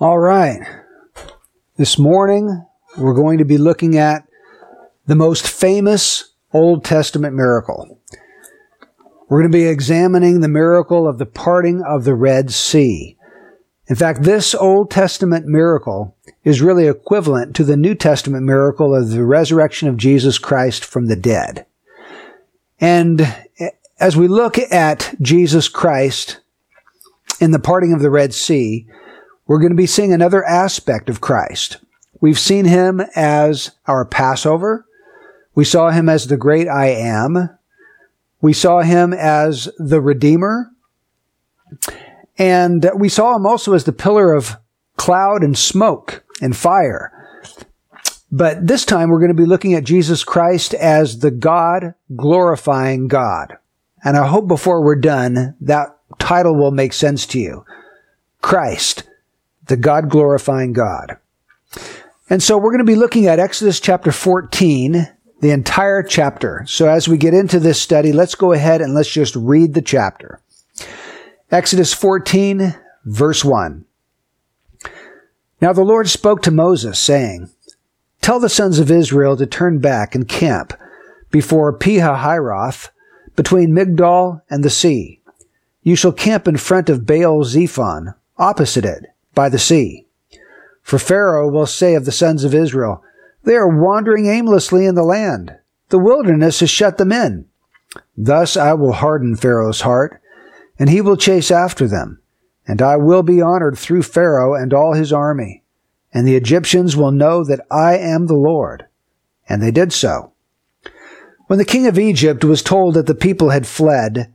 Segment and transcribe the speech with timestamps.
[0.00, 0.60] All right.
[1.76, 2.64] This morning,
[2.96, 4.28] we're going to be looking at
[5.06, 7.98] the most famous Old Testament miracle.
[9.28, 13.16] We're going to be examining the miracle of the parting of the Red Sea.
[13.88, 19.10] In fact, this Old Testament miracle is really equivalent to the New Testament miracle of
[19.10, 21.66] the resurrection of Jesus Christ from the dead.
[22.80, 23.22] And
[23.58, 26.38] eh, as we look at Jesus Christ
[27.40, 28.86] in the parting of the Red Sea,
[29.48, 31.78] we're going to be seeing another aspect of Christ.
[32.20, 34.86] We've seen him as our Passover.
[35.54, 37.50] We saw him as the great I am.
[38.40, 40.70] We saw him as the Redeemer.
[42.36, 44.56] And we saw him also as the pillar of
[44.96, 47.12] cloud and smoke and fire.
[48.30, 53.08] But this time we're going to be looking at Jesus Christ as the God glorifying
[53.08, 53.56] God.
[54.04, 57.64] And I hope before we're done, that title will make sense to you.
[58.42, 59.07] Christ,
[59.68, 61.16] the God glorifying God.
[62.30, 65.08] And so we're going to be looking at Exodus chapter 14,
[65.40, 66.64] the entire chapter.
[66.66, 69.82] So as we get into this study, let's go ahead and let's just read the
[69.82, 70.40] chapter.
[71.50, 72.74] Exodus 14,
[73.04, 73.84] verse 1.
[75.60, 77.50] Now the Lord spoke to Moses, saying,
[78.20, 80.74] Tell the sons of Israel to turn back and camp
[81.30, 82.90] before Pihahiroth,
[83.36, 85.20] between Migdol and the sea.
[85.82, 89.06] You shall camp in front of Baal Zephon, opposite it,
[89.38, 90.04] by the sea.
[90.82, 93.04] For Pharaoh will say of the sons of Israel,
[93.44, 95.56] They are wandering aimlessly in the land.
[95.90, 97.46] The wilderness has shut them in.
[98.16, 100.20] Thus I will harden Pharaoh's heart,
[100.76, 102.20] and he will chase after them.
[102.66, 105.62] And I will be honored through Pharaoh and all his army.
[106.12, 108.86] And the Egyptians will know that I am the Lord.
[109.48, 110.32] And they did so.
[111.46, 114.34] When the king of Egypt was told that the people had fled,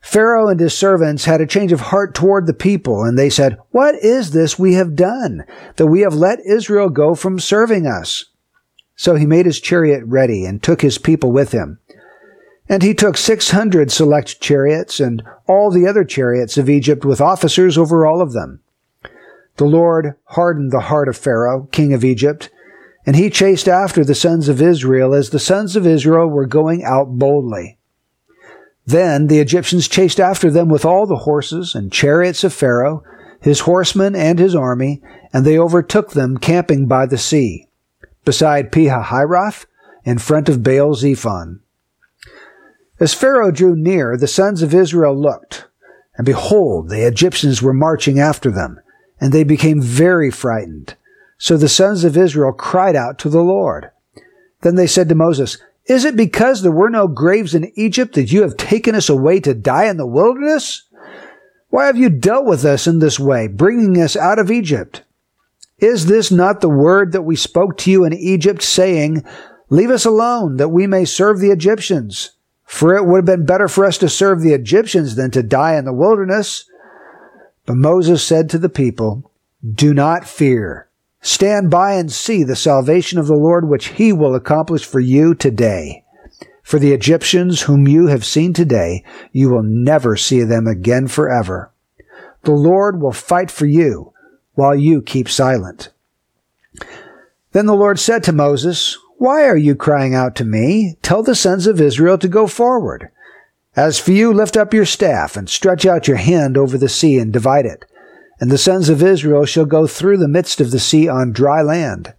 [0.00, 3.58] Pharaoh and his servants had a change of heart toward the people, and they said,
[3.70, 5.44] What is this we have done,
[5.76, 8.26] that we have let Israel go from serving us?
[8.94, 11.80] So he made his chariot ready and took his people with him.
[12.68, 17.20] And he took six hundred select chariots and all the other chariots of Egypt with
[17.20, 18.60] officers over all of them.
[19.56, 22.50] The Lord hardened the heart of Pharaoh, king of Egypt,
[23.06, 26.84] and he chased after the sons of Israel as the sons of Israel were going
[26.84, 27.78] out boldly.
[28.86, 33.02] Then the Egyptians chased after them with all the horses and chariots of Pharaoh,
[33.40, 35.02] his horsemen and his army,
[35.32, 37.68] and they overtook them camping by the sea,
[38.24, 39.66] beside Pihahiroth,
[40.04, 41.60] in front of Baal Zephon.
[43.00, 45.66] As Pharaoh drew near, the sons of Israel looked,
[46.16, 48.80] and behold, the Egyptians were marching after them,
[49.20, 50.94] and they became very frightened.
[51.38, 53.90] So the sons of Israel cried out to the Lord.
[54.62, 55.58] Then they said to Moses,
[55.88, 59.40] Is it because there were no graves in Egypt that you have taken us away
[59.40, 60.82] to die in the wilderness?
[61.68, 65.02] Why have you dealt with us in this way, bringing us out of Egypt?
[65.78, 69.24] Is this not the word that we spoke to you in Egypt, saying,
[69.68, 72.32] Leave us alone, that we may serve the Egyptians?
[72.64, 75.76] For it would have been better for us to serve the Egyptians than to die
[75.76, 76.68] in the wilderness.
[77.64, 79.30] But Moses said to the people,
[79.74, 80.85] Do not fear.
[81.26, 85.34] Stand by and see the salvation of the Lord, which he will accomplish for you
[85.34, 86.04] today.
[86.62, 91.72] For the Egyptians whom you have seen today, you will never see them again forever.
[92.44, 94.12] The Lord will fight for you
[94.54, 95.88] while you keep silent.
[97.50, 100.96] Then the Lord said to Moses, Why are you crying out to me?
[101.02, 103.10] Tell the sons of Israel to go forward.
[103.74, 107.18] As for you, lift up your staff and stretch out your hand over the sea
[107.18, 107.84] and divide it
[108.40, 111.62] and the sons of Israel shall go through the midst of the sea on dry
[111.62, 112.14] land.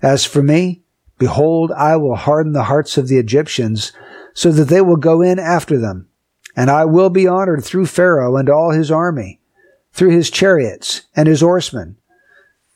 [0.00, 0.82] As for me,
[1.18, 3.92] behold, I will harden the hearts of the Egyptians,
[4.34, 6.08] so that they will go in after them.
[6.56, 9.40] And I will be honored through Pharaoh and all his army,
[9.92, 11.96] through his chariots and his horsemen.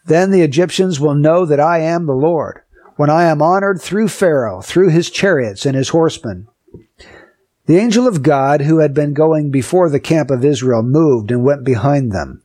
[0.05, 2.61] Then the Egyptians will know that I am the Lord,
[2.97, 6.47] when I am honored through Pharaoh, through his chariots and his horsemen.
[7.67, 11.43] The angel of God, who had been going before the camp of Israel, moved and
[11.43, 12.43] went behind them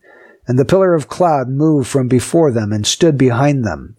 [0.48, 3.96] and the pillar of cloud moved from before them and stood behind them.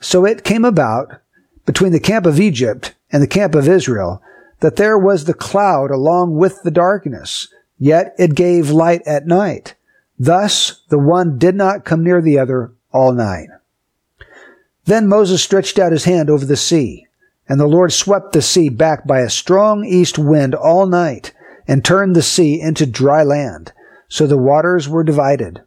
[0.00, 1.20] So it came about
[1.66, 4.22] between the camp of Egypt and the camp of Israel
[4.60, 7.48] that there was the cloud along with the darkness,
[7.78, 9.74] yet it gave light at night.
[10.18, 13.48] Thus the one did not come near the other all night.
[14.84, 17.06] Then Moses stretched out his hand over the sea,
[17.48, 21.32] and the Lord swept the sea back by a strong east wind all night,
[21.66, 23.72] and turned the sea into dry land,
[24.08, 25.62] so the waters were divided.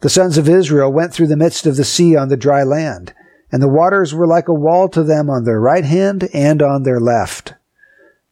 [0.00, 3.12] The sons of Israel went through the midst of the sea on the dry land,
[3.50, 6.84] and the waters were like a wall to them on their right hand and on
[6.84, 7.54] their left.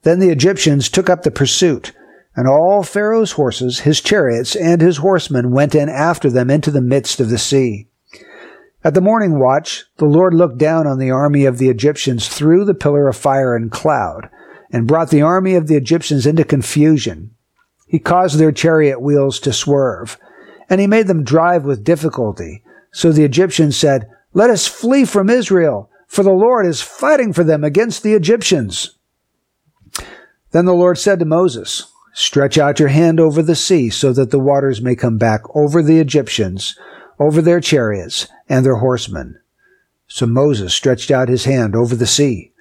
[0.02, 1.92] Then the Egyptians took up the pursuit,
[2.36, 6.82] And all Pharaoh's horses, his chariots, and his horsemen went in after them into the
[6.82, 7.88] midst of the sea.
[8.84, 12.66] At the morning watch, the Lord looked down on the army of the Egyptians through
[12.66, 14.28] the pillar of fire and cloud,
[14.70, 17.30] and brought the army of the Egyptians into confusion.
[17.88, 20.18] He caused their chariot wheels to swerve,
[20.68, 22.62] and he made them drive with difficulty.
[22.92, 27.44] So the Egyptians said, Let us flee from Israel, for the Lord is fighting for
[27.44, 28.96] them against the Egyptians.
[30.52, 34.30] Then the Lord said to Moses, Stretch out your hand over the sea so that
[34.30, 36.78] the waters may come back over the Egyptians,
[37.18, 39.38] over their chariots and their horsemen.
[40.06, 42.52] So Moses stretched out his hand over the sea,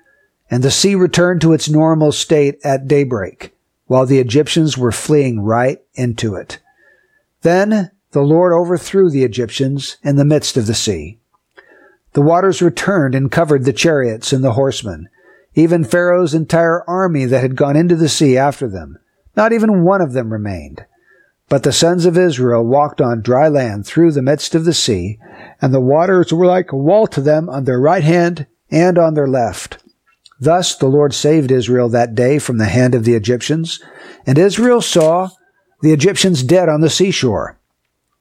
[0.51, 3.55] and the sea returned to its normal state at daybreak,
[3.85, 6.59] while the Egyptians were fleeing right into it.
[7.43, 11.19] Then the Lord overthrew the Egyptians in the midst of the sea.
[12.13, 15.09] The waters returned and covered the chariots and the horsemen,
[15.53, 18.97] even Pharaoh's entire army that had gone into the sea after them.
[19.35, 20.85] Not even one of them remained.
[21.49, 25.19] But the sons of Israel walked on dry land through the midst of the sea,
[25.61, 29.15] and the waters were like a wall to them on their right hand and on
[29.15, 29.79] their left.
[30.39, 33.83] Thus the Lord saved Israel that day from the hand of the Egyptians,
[34.25, 35.31] and Israel saw
[35.81, 37.59] the Egyptians dead on the seashore.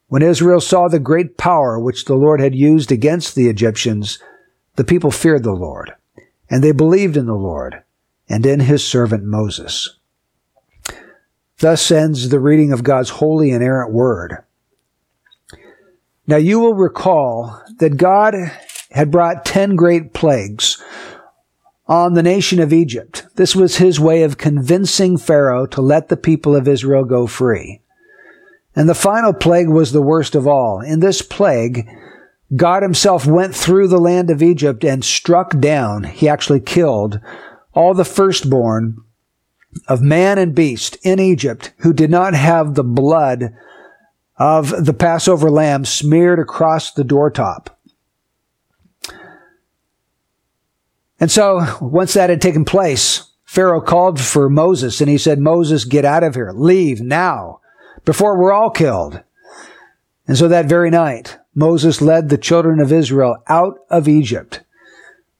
[0.07, 4.19] When Israel saw the great power which the Lord had used against the Egyptians,
[4.75, 5.93] the people feared the Lord,
[6.49, 7.83] and they believed in the Lord
[8.29, 9.97] and in his servant Moses.
[11.59, 14.43] Thus ends the reading of God's holy and inerrant word.
[16.27, 18.35] Now you will recall that God
[18.91, 20.81] had brought ten great plagues
[21.87, 23.25] on the nation of Egypt.
[23.35, 27.81] This was his way of convincing Pharaoh to let the people of Israel go free.
[28.75, 30.81] And the final plague was the worst of all.
[30.81, 31.87] In this plague,
[32.55, 37.19] God himself went through the land of Egypt and struck down, he actually killed
[37.73, 38.97] all the firstborn
[39.87, 43.53] of man and beast in Egypt who did not have the blood
[44.37, 47.67] of the Passover lamb smeared across the doortop.
[51.19, 55.85] And so once that had taken place, Pharaoh called for Moses and he said, Moses,
[55.85, 56.51] get out of here.
[56.53, 57.61] Leave now
[58.05, 59.21] before we're all killed.
[60.27, 64.61] And so that very night, Moses led the children of Israel out of Egypt.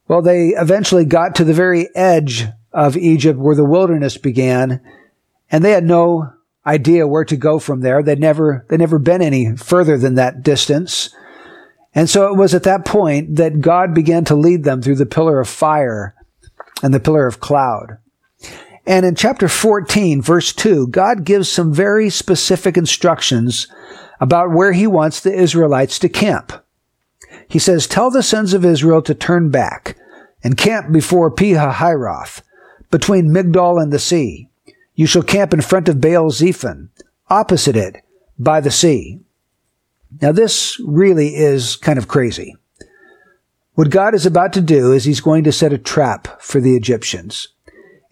[0.07, 4.81] Well, they eventually got to the very edge of Egypt where the wilderness began,
[5.50, 6.33] and they had no
[6.65, 8.03] idea where to go from there.
[8.03, 11.09] They'd never, they'd never been any further than that distance.
[11.94, 15.06] And so it was at that point that God began to lead them through the
[15.06, 16.13] pillar of fire
[16.83, 17.97] and the pillar of cloud.
[18.87, 23.67] And in chapter 14, verse 2, God gives some very specific instructions
[24.19, 26.53] about where he wants the Israelites to camp.
[27.47, 29.97] He says, Tell the sons of Israel to turn back
[30.43, 32.41] and camp before Pi-hahiroth,
[32.91, 34.49] between Migdol and the sea.
[34.93, 36.89] You shall camp in front of Baal Zephon,
[37.29, 38.03] opposite it,
[38.37, 39.19] by the sea.
[40.21, 42.55] Now this really is kind of crazy.
[43.73, 46.75] What God is about to do is he's going to set a trap for the
[46.75, 47.49] Egyptians.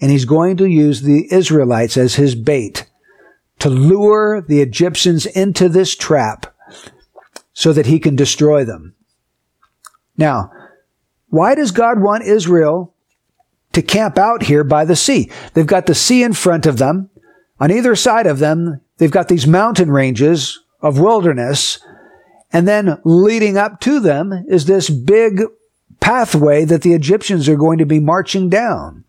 [0.02, 2.90] And he's going to use the Israelites as his bait
[3.60, 6.54] to lure the Egyptians into this trap
[7.54, 8.96] so that he can destroy them.
[10.18, 10.52] Now,
[11.30, 12.94] why does God want Israel
[13.74, 15.30] to camp out here by the sea.
[15.54, 17.10] They've got the sea in front of them.
[17.60, 21.80] On either side of them, they've got these mountain ranges of wilderness.
[22.52, 25.42] And then leading up to them is this big
[26.00, 29.04] pathway that the Egyptians are going to be marching down.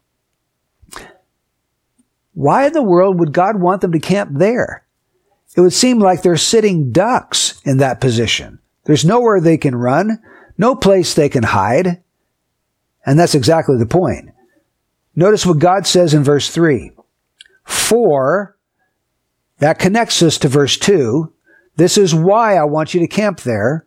[2.35, 4.85] Why in the world would God want them to camp there?
[5.57, 8.59] It would seem like they're sitting ducks in that position.
[8.85, 10.21] There's nowhere they can run,
[10.59, 12.03] no place they can hide.
[13.07, 14.31] And that's exactly the point.
[15.15, 16.91] Notice what God says in verse 3.
[17.65, 18.57] For,
[19.59, 21.33] that connects us to verse 2.
[21.77, 23.87] This is why I want you to camp there.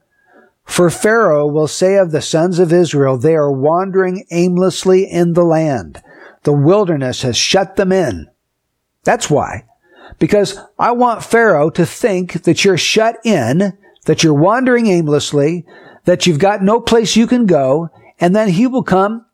[0.63, 5.44] For Pharaoh will say of the sons of Israel, they are wandering aimlessly in the
[5.44, 6.01] land.
[6.44, 8.27] The wilderness has shut them in.
[9.08, 9.64] That's why.
[10.20, 15.66] Because I want Pharaoh to think that you're shut in, that you're wandering aimlessly,
[16.04, 19.26] that you've got no place you can go, and then he will come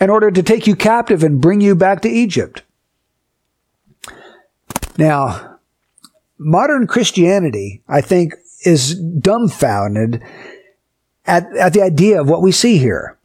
[0.00, 2.62] in order to take you captive and bring you back to Egypt.
[4.96, 5.58] Now,
[6.38, 10.22] modern Christianity, I think, is dumbfounded
[11.24, 13.18] at, at the idea of what we see here.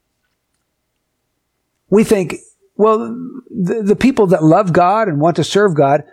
[1.92, 2.38] We think,
[2.82, 3.16] well,
[3.52, 6.04] the, the people that love God and want to serve God,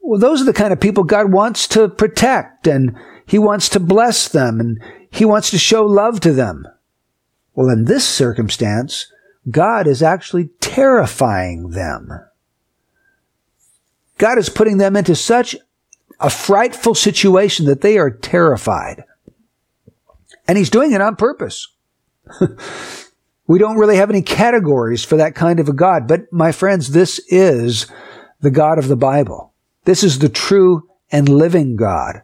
[0.00, 2.94] well, those are the kind of people God wants to protect and
[3.26, 6.66] He wants to bless them and He wants to show love to them.
[7.54, 9.10] Well, in this circumstance,
[9.50, 12.10] God is actually terrifying them.
[14.18, 15.56] God is putting them into such
[16.20, 19.04] a frightful situation that they are terrified.
[20.46, 21.68] And he's doing it on purpose.
[23.46, 26.08] we don't really have any categories for that kind of a God.
[26.08, 27.86] But my friends, this is
[28.40, 29.52] the God of the Bible.
[29.84, 32.22] This is the true and living God.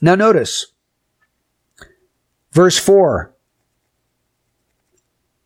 [0.00, 0.66] Now notice,
[2.52, 3.34] verse 4.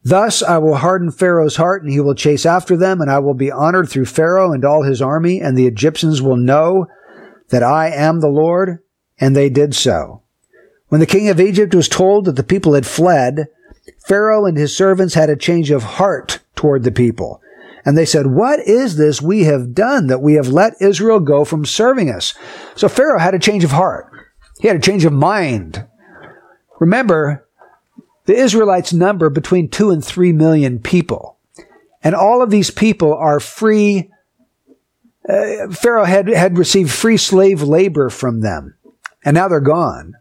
[0.03, 3.35] Thus I will harden Pharaoh's heart, and he will chase after them, and I will
[3.35, 6.87] be honored through Pharaoh and all his army, and the Egyptians will know
[7.49, 8.79] that I am the Lord,
[9.19, 10.23] and they did so.
[10.89, 13.49] When the king of Egypt was told that the people had fled,
[14.07, 17.41] Pharaoh and his servants had a change of heart toward the people.
[17.85, 21.45] And they said, What is this we have done that we have let Israel go
[21.45, 22.35] from serving us?
[22.75, 24.11] So Pharaoh had a change of heart.
[24.59, 25.87] He had a change of mind.
[26.81, 27.47] Remember,
[28.27, 31.37] the Israelites number between two and three million people.
[32.03, 34.11] And all of these people are free.
[35.29, 38.75] Uh, Pharaoh had, had received free slave labor from them.
[39.25, 40.15] And now they're gone.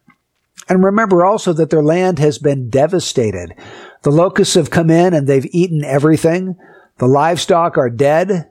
[0.67, 3.53] And remember also that their land has been devastated.
[4.01, 6.55] The locusts have come in and they've eaten everything.
[6.97, 8.50] The livestock are dead.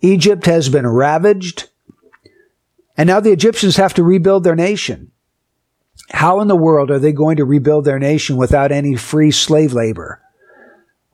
[0.00, 1.68] Egypt has been ravaged.
[2.96, 5.12] And now the Egyptians have to rebuild their nation.
[6.10, 9.72] How in the world are they going to rebuild their nation without any free slave
[9.72, 10.22] labor?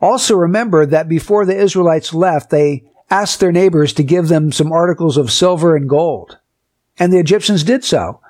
[0.01, 4.73] Also remember that before the Israelites left, they asked their neighbors to give them some
[4.73, 6.39] articles of silver and gold.
[6.99, 8.21] And the Egyptians did so.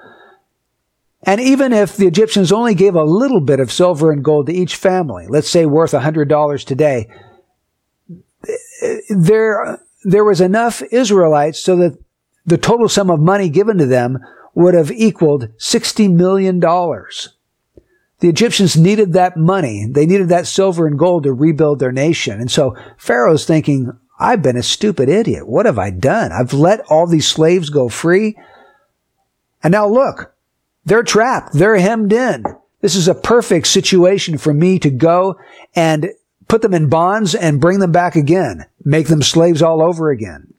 [1.27, 4.53] And even if the Egyptians only gave a little bit of silver and gold to
[4.53, 7.09] each family, let's say worth $100 today,
[9.09, 11.99] there, there was enough Israelites so that
[12.45, 14.19] the total sum of money given to them
[14.55, 16.61] would have equaled $60 million.
[16.61, 19.87] The Egyptians needed that money.
[19.91, 22.41] They needed that silver and gold to rebuild their nation.
[22.41, 25.49] And so Pharaoh's thinking, I've been a stupid idiot.
[25.49, 26.33] What have I done?
[26.33, 28.37] I've let all these slaves go free.
[29.63, 30.34] And now look,
[30.85, 31.53] they're trapped.
[31.53, 32.45] They're hemmed in.
[32.81, 35.39] This is a perfect situation for me to go
[35.75, 36.11] and
[36.49, 40.53] put them in bonds and bring them back again, make them slaves all over again.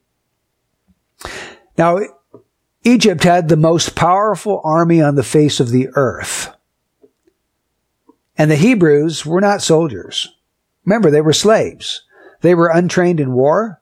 [1.78, 2.00] Now,
[2.82, 6.52] Egypt had the most powerful army on the face of the earth.
[8.38, 10.34] And the Hebrews were not soldiers.
[10.84, 12.02] Remember, they were slaves.
[12.40, 13.80] They were untrained in war.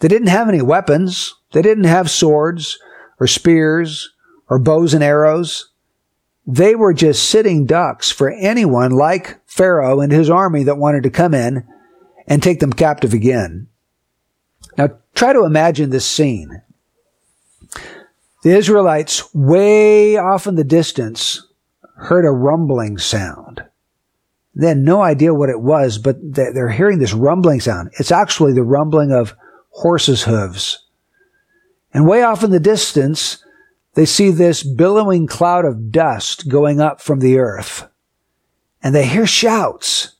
[0.00, 1.34] They didn't have any weapons.
[1.52, 2.78] They didn't have swords
[3.20, 4.12] or spears
[4.48, 5.70] or bows and arrows.
[6.46, 11.10] They were just sitting ducks for anyone like Pharaoh and his army that wanted to
[11.10, 11.66] come in
[12.26, 13.68] and take them captive again.
[14.76, 16.62] Now try to imagine this scene.
[18.42, 21.46] The Israelites, way off in the distance,
[21.96, 23.64] heard a rumbling sound.
[24.54, 27.90] They had no idea what it was, but they're hearing this rumbling sound.
[27.98, 29.34] It's actually the rumbling of
[29.70, 30.86] horses' hooves.
[31.92, 33.43] And way off in the distance,
[33.94, 37.88] they see this billowing cloud of dust going up from the earth.
[38.82, 40.16] And they hear shouts.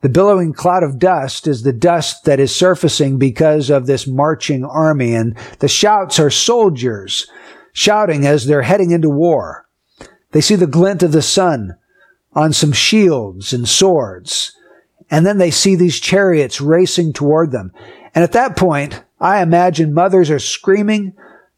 [0.00, 4.64] The billowing cloud of dust is the dust that is surfacing because of this marching
[4.64, 5.14] army.
[5.14, 7.30] And the shouts are soldiers
[7.72, 9.66] shouting as they're heading into war.
[10.32, 11.76] They see the glint of the sun
[12.32, 14.56] on some shields and swords.
[15.10, 17.72] And then they see these chariots racing toward them.
[18.14, 21.14] And at that point, I imagine mothers are screaming,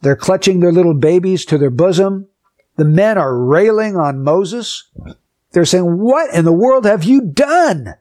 [0.06, 2.28] they're clutching their little babies to their bosom.
[2.76, 4.88] The men are railing on Moses.
[5.52, 7.94] They're saying, what in the world have you done?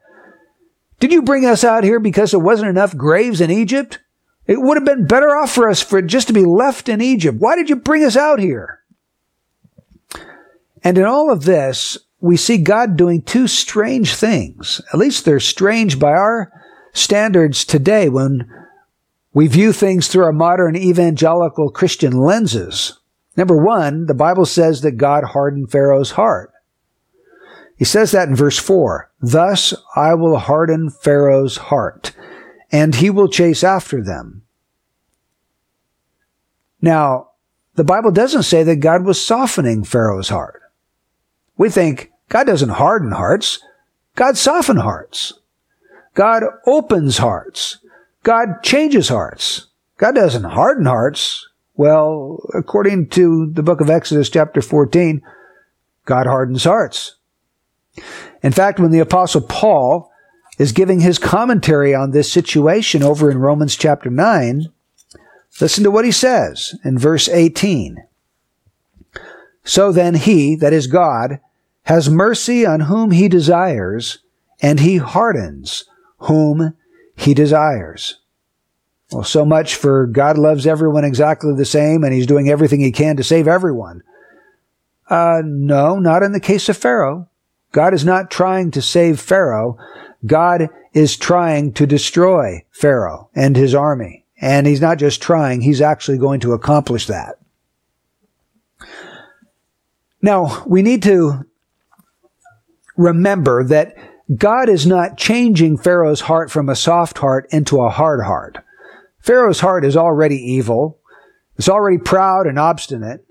[0.99, 3.99] Did you bring us out here because there wasn't enough graves in Egypt?
[4.47, 7.39] It would have been better off for us for just to be left in Egypt.
[7.39, 8.81] Why did you bring us out here?
[10.83, 14.81] And in all of this, we see God doing two strange things.
[14.93, 16.51] At least they're strange by our
[16.93, 18.47] standards today when
[19.35, 22.99] we view things through our modern evangelical Christian lenses.
[23.35, 26.53] Number one, the Bible says that God hardened Pharaoh's heart.
[27.75, 29.11] He says that in verse 4.
[29.19, 32.13] Thus I will harden Pharaoh's heart,
[32.71, 34.43] and he will chase after them.
[36.81, 37.31] Now,
[37.75, 40.61] the Bible doesn't say that God was softening Pharaoh's heart.
[41.57, 43.59] We think God doesn't harden hearts.
[44.15, 45.33] God softens hearts.
[46.13, 47.79] God opens hearts.
[48.25, 49.67] God changes hearts.
[49.97, 51.47] God doesn't harden hearts.
[51.75, 55.21] Well, according to the book of Exodus chapter 14,
[56.05, 57.17] God hardens hearts.
[58.41, 60.11] In fact, when the apostle Paul
[60.57, 64.69] is giving his commentary on this situation over in Romans chapter 9,
[65.61, 68.07] listen to what he says in verse 18.
[69.63, 71.39] So then he, that is God,
[71.83, 74.17] has mercy on whom he desires,
[74.63, 75.85] and he hardens
[76.17, 76.73] whom
[77.15, 78.19] he desires.
[79.11, 82.91] Well, so much for God loves everyone exactly the same and he's doing everything he
[82.91, 84.01] can to save everyone.
[85.09, 87.29] Uh, no, not in the case of Pharaoh.
[87.71, 89.77] God is not trying to save Pharaoh.
[90.25, 94.25] God is trying to destroy Pharaoh and his army.
[94.41, 97.37] And he's not just trying, he's actually going to accomplish that.
[100.21, 101.45] Now, we need to
[102.97, 103.95] remember that
[104.33, 108.57] God is not changing Pharaoh's heart from a soft heart into a hard heart.
[109.19, 110.99] Pharaoh's heart is already evil.
[111.57, 113.25] It's already proud and obstinate.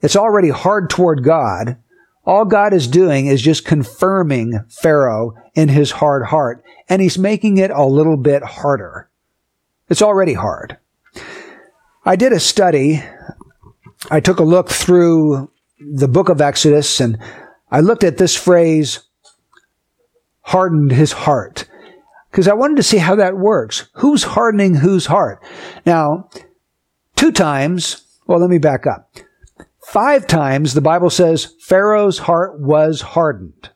[0.00, 1.76] It's already hard toward God.
[2.24, 7.58] All God is doing is just confirming Pharaoh in his hard heart, and he's making
[7.58, 9.10] it a little bit harder.
[9.88, 10.78] It's already hard.
[12.04, 13.02] I did a study.
[14.10, 17.18] I took a look through the book of Exodus and
[17.70, 19.00] I looked at this phrase,
[20.52, 21.66] hardened his heart,
[22.30, 23.88] because I wanted to see how that works.
[23.94, 25.42] Who's hardening whose heart?
[25.86, 26.28] Now,
[27.16, 29.10] two times, well, let me back up.
[29.86, 33.70] Five times the Bible says Pharaoh's heart was hardened.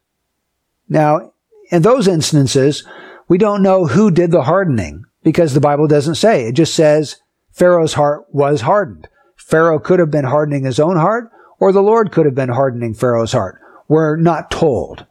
[0.88, 1.32] Now,
[1.70, 2.84] in those instances,
[3.26, 6.46] we don't know who did the hardening because the Bible doesn't say.
[6.46, 7.16] It just says
[7.52, 9.08] Pharaoh's heart was hardened.
[9.36, 12.94] Pharaoh could have been hardening his own heart or the Lord could have been hardening
[12.94, 13.60] Pharaoh's heart.
[13.88, 15.06] We're not told.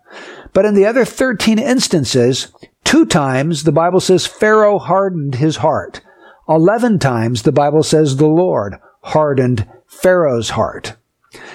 [0.56, 2.48] But in the other 13 instances,
[2.86, 6.00] two times the Bible says Pharaoh hardened his heart.
[6.48, 10.96] 11 times the Bible says the Lord hardened Pharaoh's heart.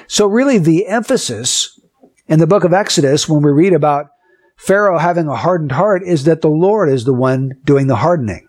[0.06, 1.80] So really the emphasis
[2.28, 4.10] in the book of Exodus when we read about
[4.58, 8.46] Pharaoh having a hardened heart is that the Lord is the one doing the hardening.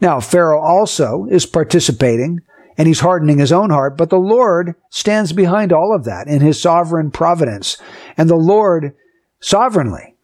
[0.00, 2.40] Now, Pharaoh also is participating
[2.76, 6.40] and he's hardening his own heart, but the Lord stands behind all of that in
[6.40, 7.76] his sovereign providence.
[8.16, 8.94] And the Lord
[9.40, 10.16] sovereignly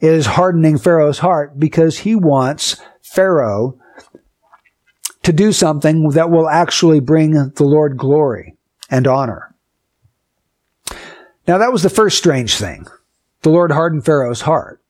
[0.00, 3.78] is hardening Pharaoh's heart because he wants Pharaoh
[5.22, 8.56] to do something that will actually bring the Lord glory
[8.90, 9.54] and honor.
[11.46, 12.86] Now that was the first strange thing.
[13.42, 14.80] The Lord hardened Pharaoh's heart.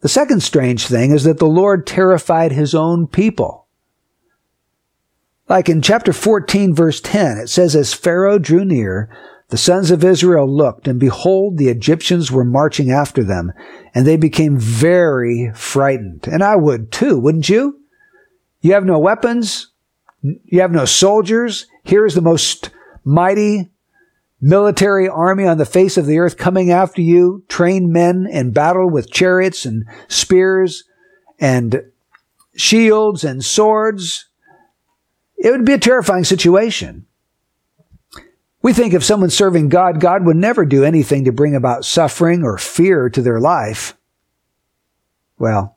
[0.00, 3.66] The second strange thing is that the Lord terrified his own people.
[5.48, 9.10] Like in chapter 14 verse 10, it says, As Pharaoh drew near,
[9.54, 13.52] the sons of Israel looked, and behold, the Egyptians were marching after them,
[13.94, 16.26] and they became very frightened.
[16.26, 17.80] And I would too, wouldn't you?
[18.62, 19.68] You have no weapons.
[20.22, 21.66] You have no soldiers.
[21.84, 22.70] Here is the most
[23.04, 23.70] mighty
[24.40, 28.90] military army on the face of the earth coming after you, trained men in battle
[28.90, 30.82] with chariots and spears
[31.38, 31.80] and
[32.56, 34.26] shields and swords.
[35.36, 37.06] It would be a terrifying situation.
[38.64, 42.42] We think if someone's serving God, God would never do anything to bring about suffering
[42.42, 43.94] or fear to their life.
[45.38, 45.76] Well,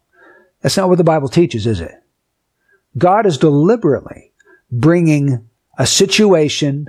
[0.62, 2.02] that's not what the Bible teaches, is it?
[2.97, 4.32] God is deliberately
[4.71, 6.88] bringing a situation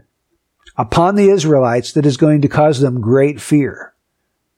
[0.76, 3.92] upon the Israelites that is going to cause them great fear.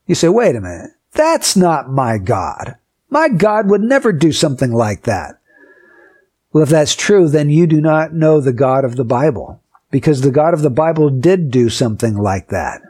[0.07, 0.91] You say, wait a minute.
[1.13, 2.77] That's not my God.
[3.09, 5.41] My God would never do something like that.
[6.53, 10.21] Well, if that's true, then you do not know the God of the Bible because
[10.21, 12.81] the God of the Bible did do something like that.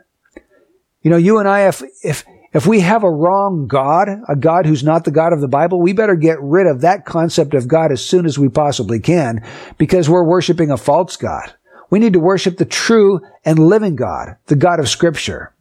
[1.03, 4.67] You know, you and I, if, if, if we have a wrong God, a God
[4.67, 7.69] who's not the God of the Bible, we better get rid of that concept of
[7.69, 9.43] God as soon as we possibly can
[9.79, 11.55] because we're worshiping a false God.
[11.89, 15.55] We need to worship the true and living God, the God of scripture.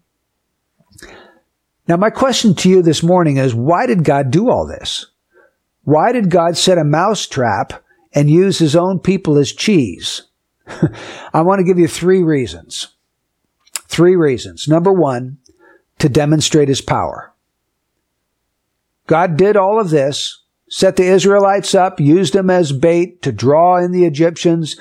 [1.87, 5.07] Now, my question to you this morning is, why did God do all this?
[5.83, 10.23] Why did God set a mouse trap and use his own people as cheese?
[11.33, 12.95] I want to give you three reasons.
[13.87, 14.67] Three reasons.
[14.67, 15.37] Number one,
[15.99, 17.33] to demonstrate his power.
[19.07, 23.77] God did all of this, set the Israelites up, used them as bait to draw
[23.77, 24.79] in the Egyptians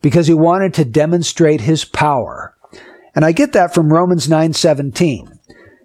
[0.00, 2.54] because he wanted to demonstrate his power.
[3.14, 5.38] And I get that from Romans 9:17.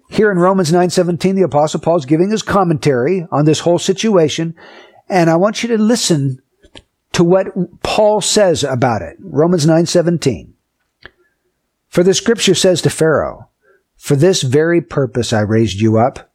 [0.08, 4.54] Here in Romans 9:17 the apostle Paul is giving his commentary on this whole situation
[5.08, 6.38] and I want you to listen
[7.14, 9.16] to what Paul says about it.
[9.20, 10.52] Romans 9:17.
[11.88, 13.48] For the scripture says to Pharaoh,
[13.96, 16.30] for this very purpose I raised you up,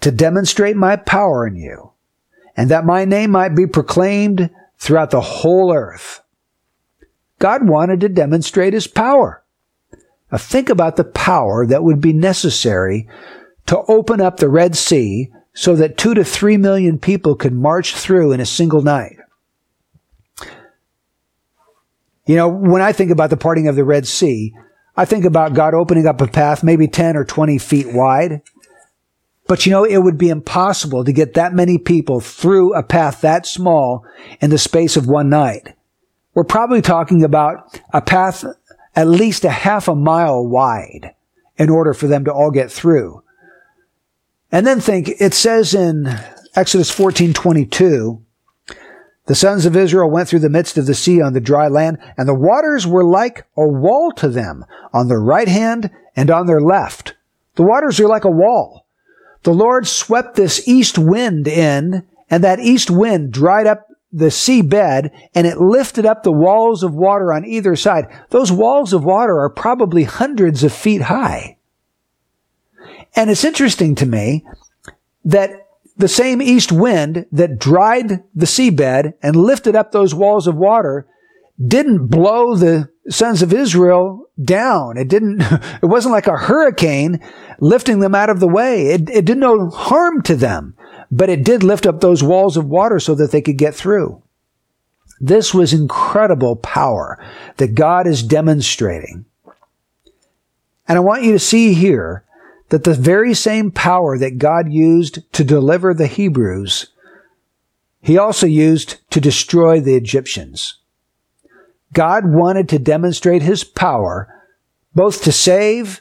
[0.00, 1.90] to demonstrate my power in you,
[2.56, 6.22] and that my name might be proclaimed throughout the whole earth.
[7.40, 9.42] God wanted to demonstrate his power.
[10.30, 13.08] Now think about the power that would be necessary
[13.66, 17.96] to open up the Red Sea so that two to three million people could march
[17.96, 19.16] through in a single night.
[22.30, 24.54] You know, when I think about the parting of the Red Sea,
[24.96, 28.42] I think about God opening up a path maybe 10 or 20 feet wide,
[29.48, 33.22] But you know, it would be impossible to get that many people through a path
[33.22, 34.06] that small
[34.40, 35.74] in the space of one night.
[36.32, 38.44] We're probably talking about a path
[38.94, 41.16] at least a half a mile wide
[41.56, 43.24] in order for them to all get through.
[44.52, 46.06] And then think, it says in
[46.54, 48.24] Exodus 14, 22,
[49.26, 51.98] the sons of Israel went through the midst of the sea on the dry land,
[52.16, 56.46] and the waters were like a wall to them on their right hand and on
[56.46, 57.14] their left.
[57.54, 58.86] The waters are like a wall.
[59.42, 64.62] The Lord swept this east wind in, and that east wind dried up the sea
[64.62, 68.06] bed, and it lifted up the walls of water on either side.
[68.30, 71.56] Those walls of water are probably hundreds of feet high.
[73.14, 74.44] And it's interesting to me
[75.24, 75.59] that
[76.00, 81.06] the same east wind that dried the seabed and lifted up those walls of water
[81.64, 84.96] didn't blow the sons of Israel down.
[84.96, 85.40] It didn't,
[85.82, 87.20] it wasn't like a hurricane
[87.60, 88.88] lifting them out of the way.
[88.88, 90.74] It, it did no harm to them,
[91.10, 94.22] but it did lift up those walls of water so that they could get through.
[95.20, 97.22] This was incredible power
[97.58, 99.26] that God is demonstrating.
[100.88, 102.24] And I want you to see here
[102.70, 106.86] that the very same power that God used to deliver the Hebrews,
[108.00, 110.78] he also used to destroy the Egyptians.
[111.92, 114.28] God wanted to demonstrate his power
[114.94, 116.00] both to save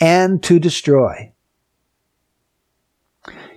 [0.00, 1.32] and to destroy.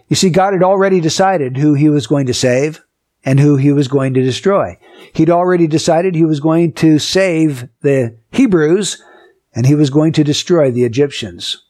[0.07, 2.81] You see, God had already decided who he was going to save
[3.23, 4.77] and who he was going to destroy.
[5.13, 9.01] He'd already decided he was going to save the Hebrews
[9.53, 11.63] and he was going to destroy the Egyptians.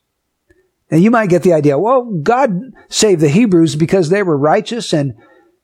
[0.91, 4.91] And you might get the idea, well, God saved the Hebrews because they were righteous
[4.91, 5.13] and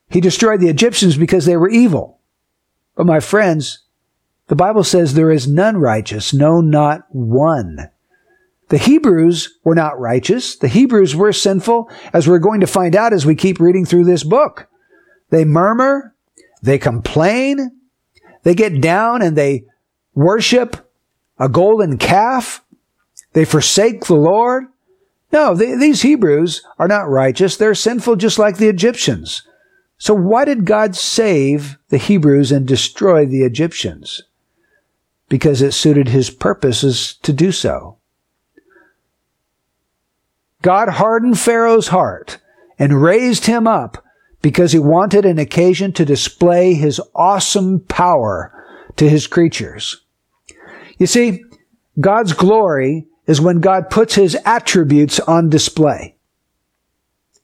[0.09, 2.19] he destroyed the Egyptians because they were evil.
[2.95, 3.83] But my friends,
[4.47, 7.89] the Bible says there is none righteous, no, not one.
[8.69, 10.55] The Hebrews were not righteous.
[10.57, 14.05] The Hebrews were sinful, as we're going to find out as we keep reading through
[14.05, 14.67] this book.
[15.29, 16.15] They murmur,
[16.61, 17.79] they complain,
[18.43, 19.65] they get down and they
[20.13, 20.89] worship
[21.37, 22.63] a golden calf,
[23.33, 24.65] they forsake the Lord,
[25.31, 27.57] no, these Hebrews are not righteous.
[27.57, 29.43] They're sinful just like the Egyptians.
[29.97, 34.21] So why did God save the Hebrews and destroy the Egyptians?
[35.27, 37.97] Because it suited his purposes to do so.
[40.61, 42.39] God hardened Pharaoh's heart
[42.79, 44.03] and raised him up
[44.41, 48.53] because he wanted an occasion to display his awesome power
[48.95, 50.01] to his creatures.
[50.97, 51.43] You see,
[51.99, 56.15] God's glory is when God puts his attributes on display.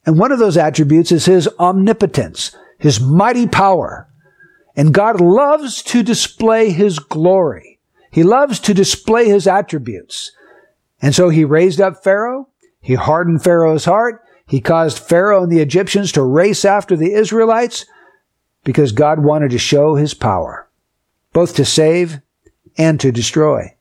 [0.05, 4.07] And one of those attributes is his omnipotence, his mighty power.
[4.75, 7.79] And God loves to display his glory.
[8.09, 10.31] He loves to display his attributes.
[11.01, 12.47] And so he raised up Pharaoh.
[12.81, 14.23] He hardened Pharaoh's heart.
[14.47, 17.85] He caused Pharaoh and the Egyptians to race after the Israelites
[18.63, 20.69] because God wanted to show his power,
[21.33, 22.19] both to save
[22.77, 23.72] and to destroy.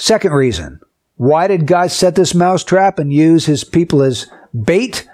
[0.00, 0.80] Second reason,
[1.16, 5.06] why did God set this mousetrap and use his people as bait?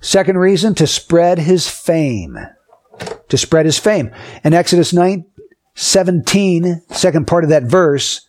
[0.00, 2.36] Second reason, to spread his fame.
[3.28, 4.10] To spread his fame.
[4.42, 5.26] In Exodus 9,
[5.76, 8.26] 17, second part of that verse,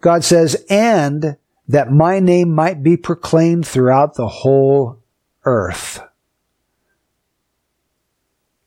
[0.00, 5.00] God says, and that my name might be proclaimed throughout the whole
[5.44, 6.00] earth.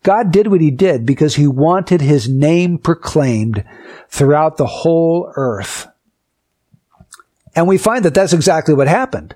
[0.03, 3.63] God did what he did because he wanted his name proclaimed
[4.09, 5.87] throughout the whole earth.
[7.57, 9.33] And we find that that's exactly what happened.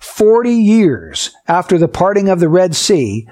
[0.00, 3.28] 40 years after the parting of the Red Sea,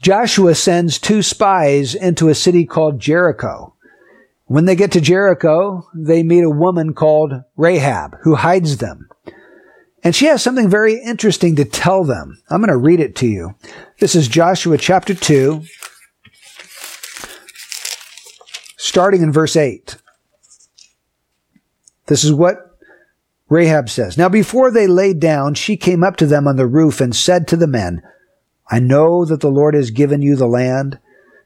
[0.00, 3.74] Joshua sends two spies into a city called Jericho.
[4.44, 9.08] When they get to Jericho, they meet a woman called Rahab who hides them.
[10.04, 12.40] And she has something very interesting to tell them.
[12.50, 13.56] I'm going to read it to you.
[13.98, 15.64] This is Joshua chapter 2,
[18.76, 19.96] starting in verse 8.
[22.06, 22.71] This is what
[23.52, 27.00] Rahab says, Now before they lay down, she came up to them on the roof
[27.00, 28.02] and said to the men,
[28.70, 30.98] I know that the Lord has given you the land,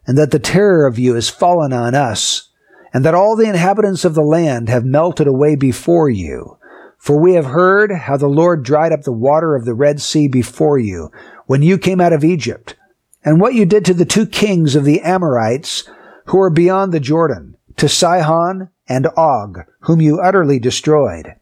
[0.07, 2.51] and that the terror of you has fallen on us,
[2.95, 6.59] and that all the inhabitants of the land have melted away before you.
[6.97, 10.29] For we have heard how the Lord dried up the water of the Red Sea
[10.29, 11.11] before you,
[11.47, 12.77] when you came out of Egypt,
[13.25, 15.89] and what you did to the two kings of the Amorites,
[16.27, 21.35] who are beyond the Jordan, to Sihon and Og, whom you utterly destroyed.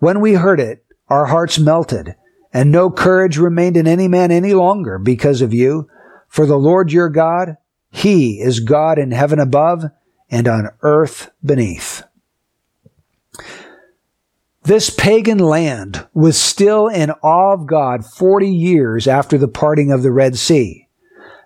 [0.00, 2.16] When we heard it, our hearts melted,
[2.52, 5.88] and no courage remained in any man any longer because of you.
[6.28, 7.58] For the Lord your God,
[7.90, 9.84] He is God in heaven above
[10.30, 12.02] and on earth beneath.
[14.62, 20.02] This pagan land was still in awe of God 40 years after the parting of
[20.02, 20.88] the Red Sea.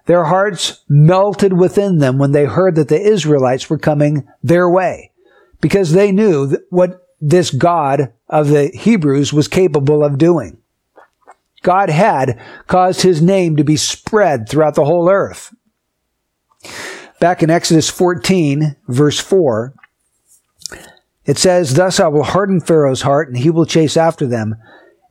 [0.06, 5.10] Their hearts melted within them when they heard that the Israelites were coming their way
[5.60, 10.58] because they knew what this God of the Hebrews was capable of doing.
[11.62, 15.54] God had caused his name to be spread throughout the whole earth.
[17.20, 19.72] Back in Exodus 14, verse 4,
[21.24, 24.56] it says, Thus I will harden Pharaoh's heart, and he will chase after them.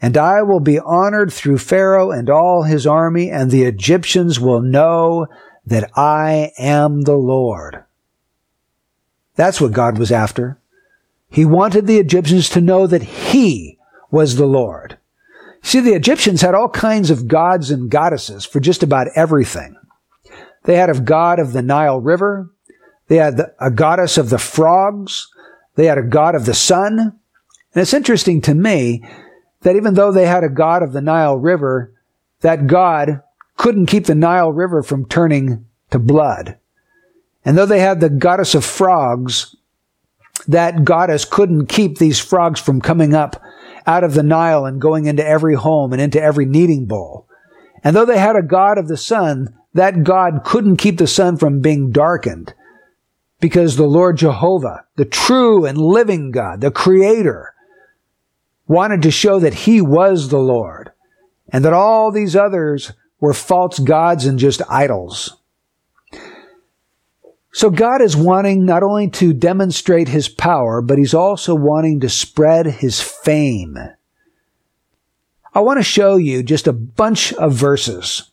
[0.01, 4.62] And I will be honored through Pharaoh and all his army, and the Egyptians will
[4.62, 5.27] know
[5.65, 7.86] that I am the Lord.
[9.36, 10.59] That's what God was after.
[11.34, 13.80] He wanted the Egyptians to know that He
[14.12, 15.00] was the Lord.
[15.63, 19.76] See, the Egyptians had all kinds of gods and goddesses for just about everything.
[20.65, 22.52] They had a god of the Nile River.
[23.08, 25.28] They had a goddess of the frogs.
[25.74, 27.00] They had a god of the sun.
[27.00, 29.04] And it's interesting to me
[29.62, 31.91] that even though they had a god of the Nile River,
[32.41, 33.24] that god
[33.58, 36.60] couldn't keep the Nile River from turning to blood.
[37.43, 39.56] And though they had the goddess of frogs,
[40.48, 43.41] that goddess couldn't keep these frogs from coming up
[43.86, 47.28] out of the Nile and going into every home and into every kneading bowl.
[47.84, 51.38] And though they had a god of the sun, that god couldn't keep the sun
[51.38, 52.54] from being darkened
[53.39, 57.54] because the Lord Jehovah, the true and living God, the creator,
[58.67, 60.91] wanted to show that he was the Lord
[61.50, 65.36] and that all these others were false gods and just idols.
[67.53, 72.09] So God is wanting not only to demonstrate his power, but he's also wanting to
[72.09, 73.77] spread his fame.
[75.53, 78.31] I want to show you just a bunch of verses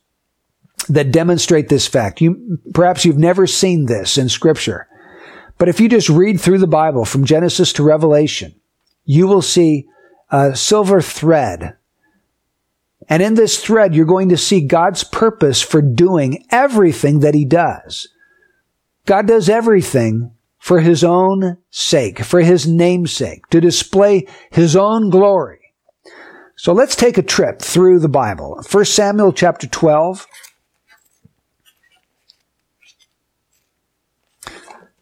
[0.88, 2.22] that demonstrate this fact.
[2.22, 4.88] You, perhaps you've never seen this in scripture,
[5.58, 8.54] but if you just read through the Bible from Genesis to Revelation,
[9.04, 9.86] you will see
[10.30, 11.76] a silver thread.
[13.06, 17.44] And in this thread, you're going to see God's purpose for doing everything that he
[17.44, 18.08] does.
[19.10, 25.10] God does everything for his own sake, for his name's sake, to display his own
[25.10, 25.72] glory.
[26.54, 28.62] So let's take a trip through the Bible.
[28.70, 30.28] 1 Samuel chapter 12.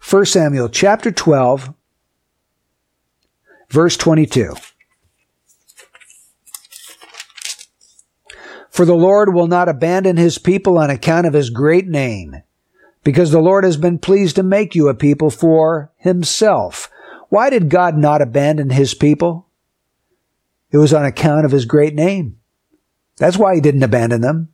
[0.09, 1.75] 1 Samuel chapter 12,
[3.69, 4.55] verse 22.
[8.71, 12.37] For the Lord will not abandon his people on account of his great name
[13.09, 16.91] because the Lord has been pleased to make you a people for himself.
[17.31, 19.47] Why did God not abandon his people?
[20.71, 22.39] It was on account of his great name.
[23.17, 24.51] That's why he didn't abandon them.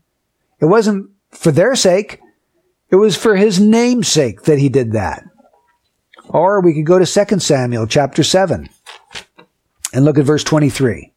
[0.61, 2.21] It wasn't for their sake.
[2.91, 5.25] It was for his name's sake that he did that.
[6.29, 8.69] Or we could go to 2 Samuel chapter 7
[9.93, 11.13] and look at verse 23.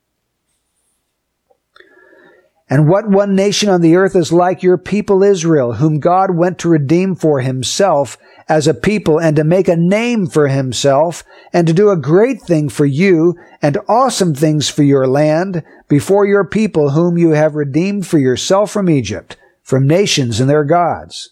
[2.70, 6.60] And what one nation on the earth is like your people Israel, whom God went
[6.60, 8.18] to redeem for himself
[8.50, 12.42] as a people and to make a name for himself and to do a great
[12.42, 17.56] thing for you and awesome things for your land before your people whom you have
[17.56, 21.30] redeemed for yourself from Egypt, from nations and their gods.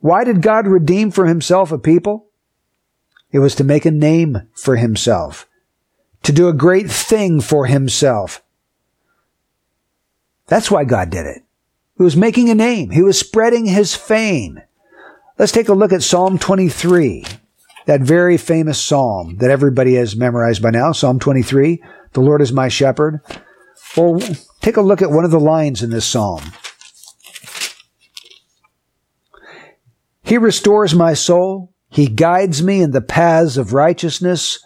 [0.00, 2.26] Why did God redeem for himself a people?
[3.30, 5.48] It was to make a name for himself,
[6.22, 8.41] to do a great thing for himself,
[10.52, 11.42] that's why God did it.
[11.96, 12.90] He was making a name.
[12.90, 14.60] He was spreading his fame.
[15.38, 17.24] Let's take a look at Psalm 23,
[17.86, 20.92] that very famous psalm that everybody has memorized by now.
[20.92, 23.20] Psalm 23, the Lord is my shepherd.
[23.96, 24.20] Well,
[24.60, 26.42] take a look at one of the lines in this psalm.
[30.22, 31.72] He restores my soul.
[31.88, 34.58] He guides me in the paths of righteousness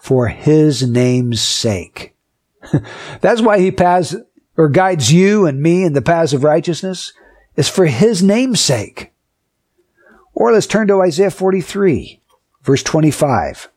[0.00, 2.16] for his name's sake.
[3.20, 4.16] That's why he paths,
[4.58, 7.12] or guides you and me in the paths of righteousness
[7.54, 9.12] is for his name's sake.
[10.34, 12.20] Or let's turn to Isaiah 43,
[12.62, 13.70] verse 25.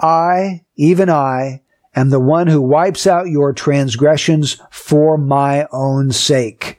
[0.00, 1.62] I, even I,
[1.96, 6.78] am the one who wipes out your transgressions for my own sake,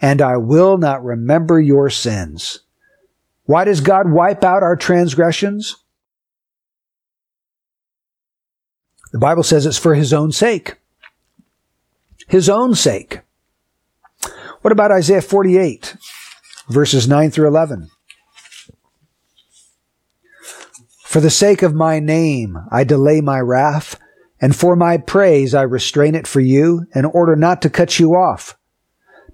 [0.00, 2.60] and I will not remember your sins.
[3.44, 5.76] Why does God wipe out our transgressions?
[9.12, 10.76] The Bible says it's for his own sake.
[12.28, 13.20] His own sake.
[14.60, 15.96] What about Isaiah 48,
[16.68, 17.88] verses 9 through 11?
[21.04, 23.98] For the sake of my name, I delay my wrath,
[24.42, 28.14] and for my praise, I restrain it for you, in order not to cut you
[28.14, 28.58] off.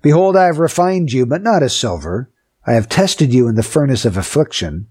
[0.00, 2.30] Behold, I have refined you, but not as silver.
[2.66, 4.86] I have tested you in the furnace of affliction.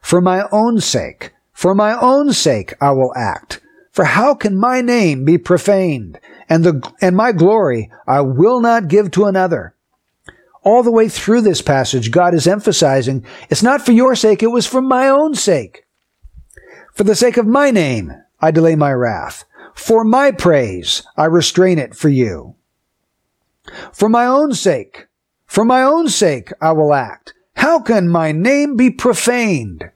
[0.00, 3.60] For my own sake, for my own sake I will act.
[3.92, 6.18] For how can my name be profaned?
[6.48, 9.74] And the, and my glory I will not give to another.
[10.62, 14.48] All the way through this passage, God is emphasizing, it's not for your sake, it
[14.48, 15.86] was for my own sake.
[16.94, 19.44] For the sake of my name, I delay my wrath.
[19.74, 22.56] For my praise, I restrain it for you.
[23.92, 25.06] For my own sake,
[25.46, 27.34] for my own sake, I will act.
[27.54, 29.90] How can my name be profaned?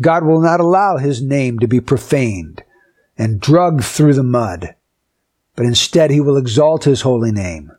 [0.00, 2.62] God will not allow his name to be profaned
[3.18, 4.74] and drugged through the mud,
[5.54, 7.72] but instead he will exalt his holy name.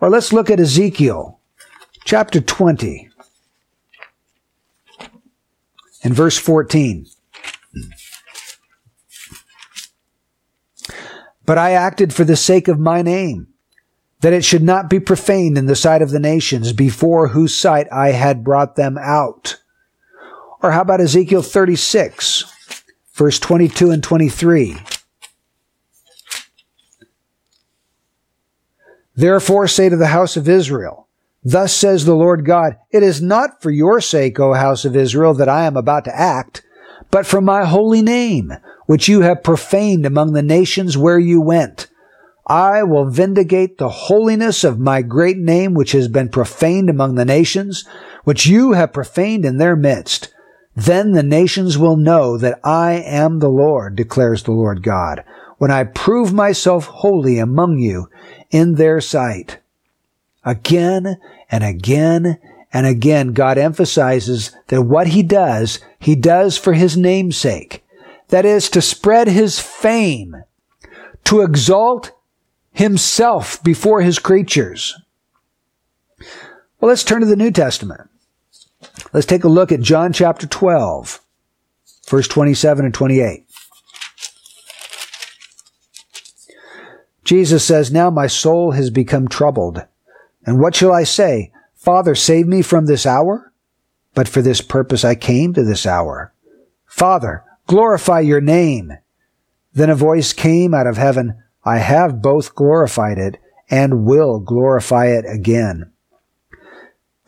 [0.00, 1.40] Or let's look at Ezekiel
[2.04, 3.10] chapter 20
[6.04, 7.06] and verse 14.
[11.44, 13.48] But I acted for the sake of my name,
[14.20, 17.86] that it should not be profaned in the sight of the nations, before whose sight
[17.90, 19.58] I had brought them out.
[20.62, 22.44] Or how about Ezekiel 36,
[23.18, 24.76] verse 22 and 23?
[29.16, 31.08] Therefore say to the house of Israel,
[31.42, 35.34] Thus says the Lord God, It is not for your sake, O house of Israel,
[35.34, 36.62] that I am about to act,
[37.10, 38.52] but for my holy name,
[38.86, 41.88] which you have profaned among the nations where you went.
[42.46, 47.24] I will vindicate the holiness of my great name, which has been profaned among the
[47.24, 47.84] nations,
[48.24, 50.32] which you have profaned in their midst.
[50.78, 55.24] Then the nations will know that I am the Lord, declares the Lord God,
[55.56, 58.08] when I prove myself holy among you
[58.52, 59.58] in their sight.
[60.44, 61.16] Again
[61.50, 62.38] and again
[62.72, 67.84] and again, God emphasizes that what he does, he does for his namesake.
[68.28, 70.44] That is to spread his fame,
[71.24, 72.12] to exalt
[72.70, 74.94] himself before his creatures.
[76.78, 78.08] Well, let's turn to the New Testament.
[79.12, 81.20] Let's take a look at John chapter 12,
[82.08, 83.44] verse 27 and 28.
[87.24, 89.84] Jesus says, Now my soul has become troubled.
[90.46, 91.52] And what shall I say?
[91.74, 93.52] Father, save me from this hour?
[94.14, 96.32] But for this purpose I came to this hour.
[96.86, 98.92] Father, glorify your name.
[99.74, 103.38] Then a voice came out of heaven, I have both glorified it
[103.70, 105.92] and will glorify it again.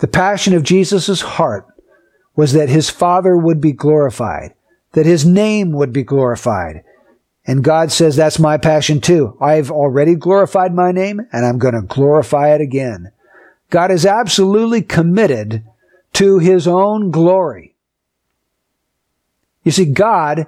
[0.01, 1.67] The passion of Jesus' heart
[2.37, 4.55] was that his Father would be glorified,
[4.93, 6.83] that his name would be glorified,
[7.47, 9.37] and God says, that's my passion too.
[9.41, 13.13] I've already glorified my name and I'm going to glorify it again.
[13.71, 15.65] God is absolutely committed
[16.13, 17.75] to his own glory.
[19.65, 20.47] You see, God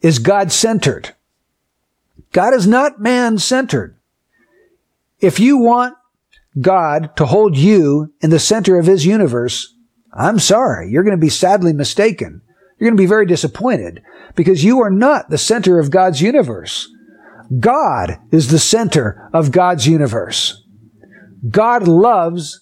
[0.00, 1.14] is God centered.
[2.32, 3.96] God is not man centered.
[5.20, 5.96] If you want
[6.60, 9.74] God to hold you in the center of his universe,
[10.12, 12.40] I'm sorry, you're going to be sadly mistaken.
[12.78, 14.02] You're going to be very disappointed
[14.34, 16.88] because you are not the center of God's universe.
[17.58, 20.62] God is the center of God's universe.
[21.48, 22.60] God loves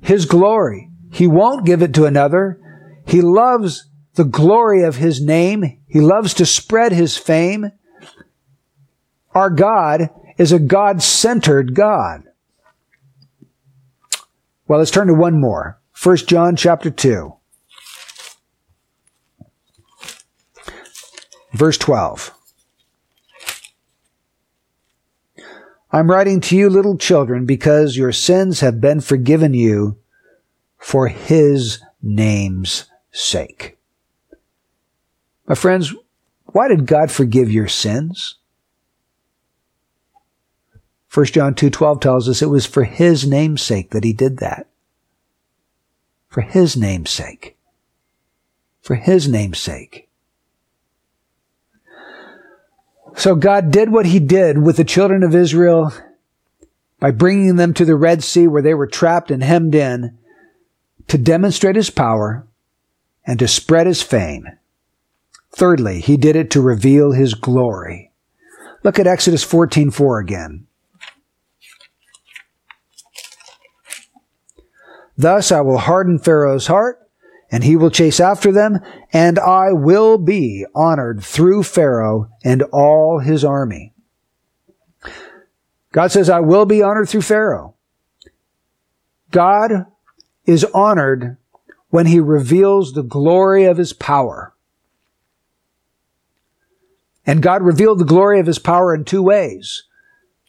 [0.00, 0.90] His glory.
[1.12, 2.60] He won't give it to another.
[3.06, 5.80] He loves the glory of His name.
[5.86, 7.70] He loves to spread His fame.
[9.32, 12.24] Our God is a God-centered God.
[14.66, 15.78] Well, let's turn to one more.
[16.02, 17.34] 1 John chapter 2.
[21.52, 22.32] Verse 12.
[25.92, 29.96] I'm writing to you, little children, because your sins have been forgiven you
[30.78, 33.78] for his name's sake.
[35.46, 35.94] My friends,
[36.46, 38.36] why did God forgive your sins?
[41.14, 44.66] 1 John 2:12 tells us it was for his name's sake that he did that.
[46.28, 47.56] For his name's sake.
[48.82, 50.08] For his name's sake.
[53.14, 55.92] So God did what he did with the children of Israel
[56.98, 60.18] by bringing them to the Red Sea where they were trapped and hemmed in
[61.06, 62.44] to demonstrate his power
[63.24, 64.48] and to spread his fame.
[65.54, 68.10] Thirdly, he did it to reveal his glory.
[68.82, 70.66] Look at Exodus 14:4 again.
[75.16, 77.04] Thus I will harden Pharaoh's heart
[77.54, 78.80] and he will chase after them,
[79.12, 83.92] and I will be honored through Pharaoh and all his army.
[85.92, 87.74] God says, I will be honored through Pharaoh.
[89.30, 89.86] God
[90.46, 91.36] is honored
[91.90, 94.52] when he reveals the glory of his power.
[97.24, 99.84] And God revealed the glory of his power in two ways.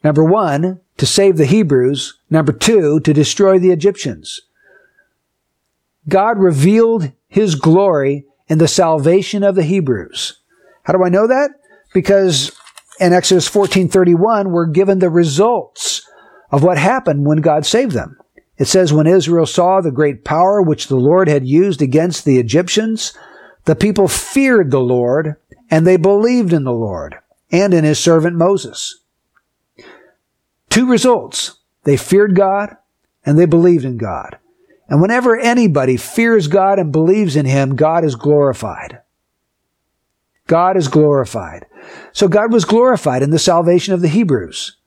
[0.03, 2.18] Number one, to save the Hebrews.
[2.32, 4.41] Number two, to destroy the Egyptians.
[6.08, 10.39] God revealed his glory in the salvation of the Hebrews.
[10.84, 11.51] How do I know that?
[11.93, 12.51] Because
[12.99, 16.08] in Exodus 14:31 we're given the results
[16.51, 18.18] of what happened when God saved them.
[18.58, 22.39] It says when Israel saw the great power which the Lord had used against the
[22.39, 23.14] Egyptians,
[23.66, 25.36] the people feared the Lord
[25.70, 27.16] and they believed in the Lord
[27.51, 29.01] and in his servant Moses.
[30.70, 31.60] Two results.
[31.84, 32.78] They feared God
[33.26, 34.38] and they believed in God.
[34.88, 39.02] And whenever anybody fears God and believes in him, God is glorified.
[40.48, 41.66] God is glorified.
[42.14, 44.78] So God was glorified in the salvation of the Hebrews,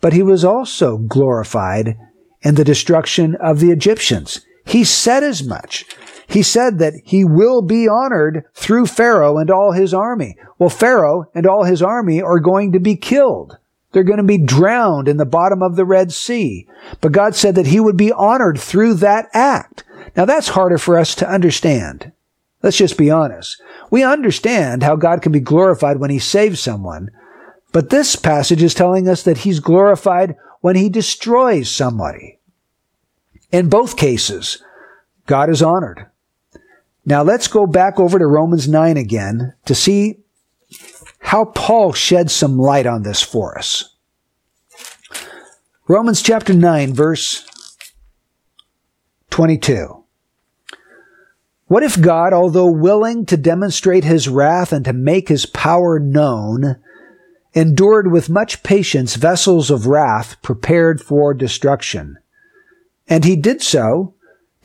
[0.00, 1.98] but he was also glorified
[2.40, 4.44] in the destruction of the Egyptians.
[4.64, 5.84] He said as much.
[6.26, 10.36] He said that he will be honored through Pharaoh and all his army.
[10.58, 13.58] Well, Pharaoh and all his army are going to be killed.
[13.92, 16.66] They're going to be drowned in the bottom of the Red Sea.
[17.00, 19.84] But God said that he would be honored through that act.
[20.16, 22.12] Now that's harder for us to understand.
[22.62, 23.60] Let's just be honest.
[23.90, 27.10] We understand how God can be glorified when he saves someone,
[27.72, 32.38] but this passage is telling us that he's glorified when he destroys somebody.
[33.50, 34.62] In both cases,
[35.26, 36.06] God is honored.
[37.04, 40.21] Now let's go back over to Romans 9 again to see
[41.32, 43.96] how Paul sheds some light on this for us.
[45.88, 47.48] Romans chapter 9 verse
[49.30, 50.04] 22.
[51.68, 56.76] What if God, although willing to demonstrate his wrath and to make his power known,
[57.54, 62.18] endured with much patience vessels of wrath prepared for destruction?
[63.08, 64.12] And he did so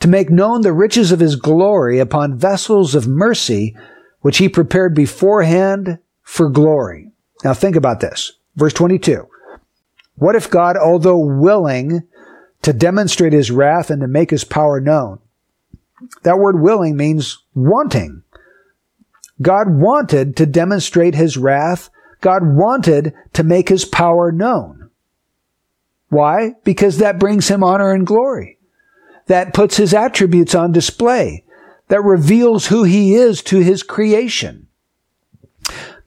[0.00, 3.74] to make known the riches of his glory upon vessels of mercy,
[4.20, 5.98] which he prepared beforehand
[6.28, 7.10] for glory.
[7.42, 8.32] Now think about this.
[8.54, 9.26] Verse 22.
[10.16, 12.02] What if God, although willing
[12.60, 15.20] to demonstrate his wrath and to make his power known,
[16.24, 18.24] that word willing means wanting.
[19.40, 21.88] God wanted to demonstrate his wrath.
[22.20, 24.90] God wanted to make his power known.
[26.10, 26.56] Why?
[26.62, 28.58] Because that brings him honor and glory.
[29.26, 31.44] That puts his attributes on display.
[31.88, 34.67] That reveals who he is to his creation.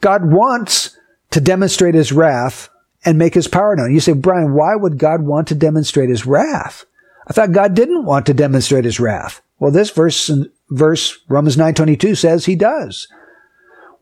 [0.02, 0.98] God wants
[1.32, 2.70] to demonstrate his wrath
[3.06, 3.94] and make his power known.
[3.94, 6.86] You say, Brian, why would God want to demonstrate his wrath?
[7.28, 9.42] I thought God didn't want to demonstrate his wrath.
[9.60, 10.30] Well, this verse,
[10.70, 13.08] verse Romans 9:22 says he does.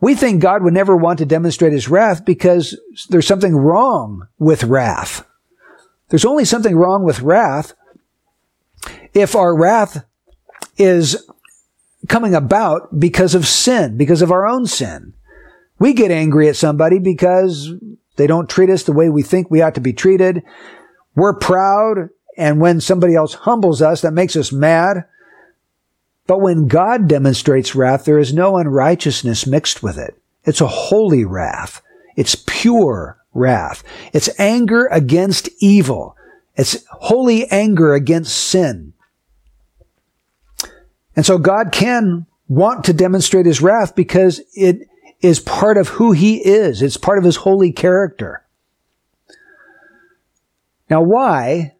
[0.01, 2.79] We think God would never want to demonstrate his wrath because
[3.09, 5.25] there's something wrong with wrath.
[6.07, 7.73] There's only something wrong with wrath
[9.13, 10.05] if our wrath
[10.77, 11.29] is
[12.07, 15.13] coming about because of sin, because of our own sin.
[15.79, 17.73] We get angry at somebody because
[18.17, 20.43] they don't treat us the way we think we ought to be treated.
[21.15, 22.09] We're proud.
[22.37, 25.05] And when somebody else humbles us, that makes us mad.
[26.27, 30.21] But when God demonstrates wrath, there is no unrighteousness mixed with it.
[30.43, 31.81] It's a holy wrath.
[32.15, 33.83] It's pure wrath.
[34.13, 36.15] It's anger against evil.
[36.55, 38.93] It's holy anger against sin.
[41.15, 44.87] And so God can want to demonstrate his wrath because it
[45.21, 46.81] is part of who he is.
[46.81, 48.45] It's part of his holy character.
[50.89, 51.75] Now, why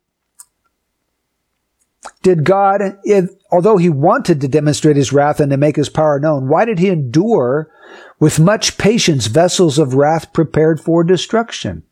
[2.22, 6.20] did God, if, although he wanted to demonstrate his wrath and to make his power
[6.20, 7.72] known, why did he endure
[8.20, 11.84] with much patience vessels of wrath prepared for destruction?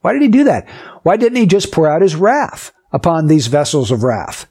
[0.00, 0.68] Why did he do that?
[1.02, 4.46] Why didn't he just pour out his wrath upon these vessels of wrath?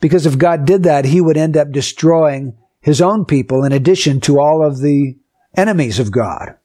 [0.00, 4.20] Because if God did that, he would end up destroying his own people in addition
[4.20, 5.16] to all of the
[5.56, 6.56] enemies of God.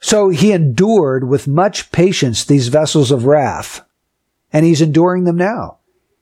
[0.00, 3.84] So he endured with much patience these vessels of wrath
[4.52, 5.78] and he's enduring them now.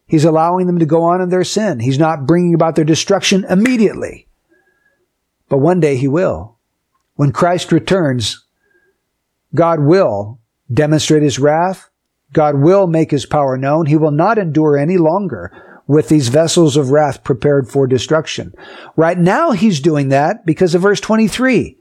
[0.07, 1.81] He's allowing them to go on in their sin.
[1.81, 4.27] He's not bringing about their destruction immediately.
[5.49, 6.57] But one day he will.
[7.17, 8.45] When Christ returns,
[9.55, 10.39] God will
[10.73, 11.91] demonstrate his wrath.
[12.33, 13.87] God will make his power known.
[13.87, 18.53] He will not endure any longer with these vessels of wrath prepared for destruction.
[18.97, 21.77] Right now he's doing that because of verse 23.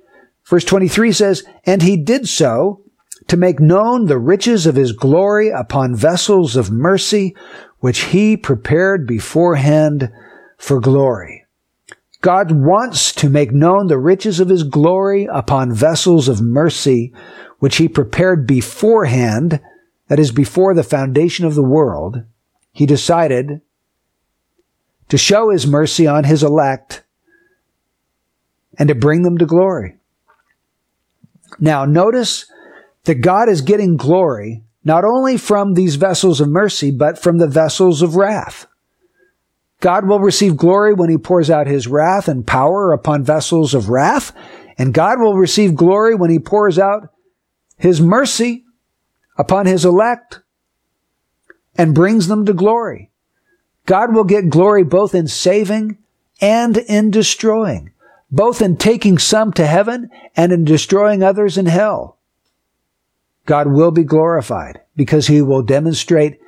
[0.46, 2.84] Verse 23 says, And he did so
[3.28, 7.36] to make known the riches of his glory upon vessels of mercy,
[7.80, 10.12] which he prepared beforehand
[10.58, 11.46] for glory.
[12.22, 17.14] God wants to make known the riches of his glory upon vessels of mercy,
[17.58, 19.60] which he prepared beforehand,
[20.08, 22.24] that is, before the foundation of the world.
[22.72, 23.62] He decided
[25.12, 27.04] to show his mercy on his elect
[28.80, 29.98] and to bring them to glory.
[31.60, 32.50] Now, notice
[33.04, 37.48] that God is getting glory not only from these vessels of mercy, but from the
[37.50, 38.68] vessels of wrath.
[39.82, 43.90] God will receive glory when he pours out his wrath and power upon vessels of
[43.90, 44.32] wrath.
[44.78, 47.10] And God will receive glory when he pours out
[47.78, 48.64] his mercy
[49.38, 50.40] upon his elect
[51.76, 53.11] and brings them to glory.
[53.86, 55.98] God will get glory both in saving
[56.40, 57.92] and in destroying,
[58.32, 62.18] both in taking some to heaven and in destroying others in hell.
[63.46, 66.40] God will be glorified because he will demonstrate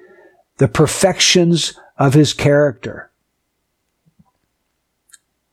[0.58, 3.12] the perfections of his character.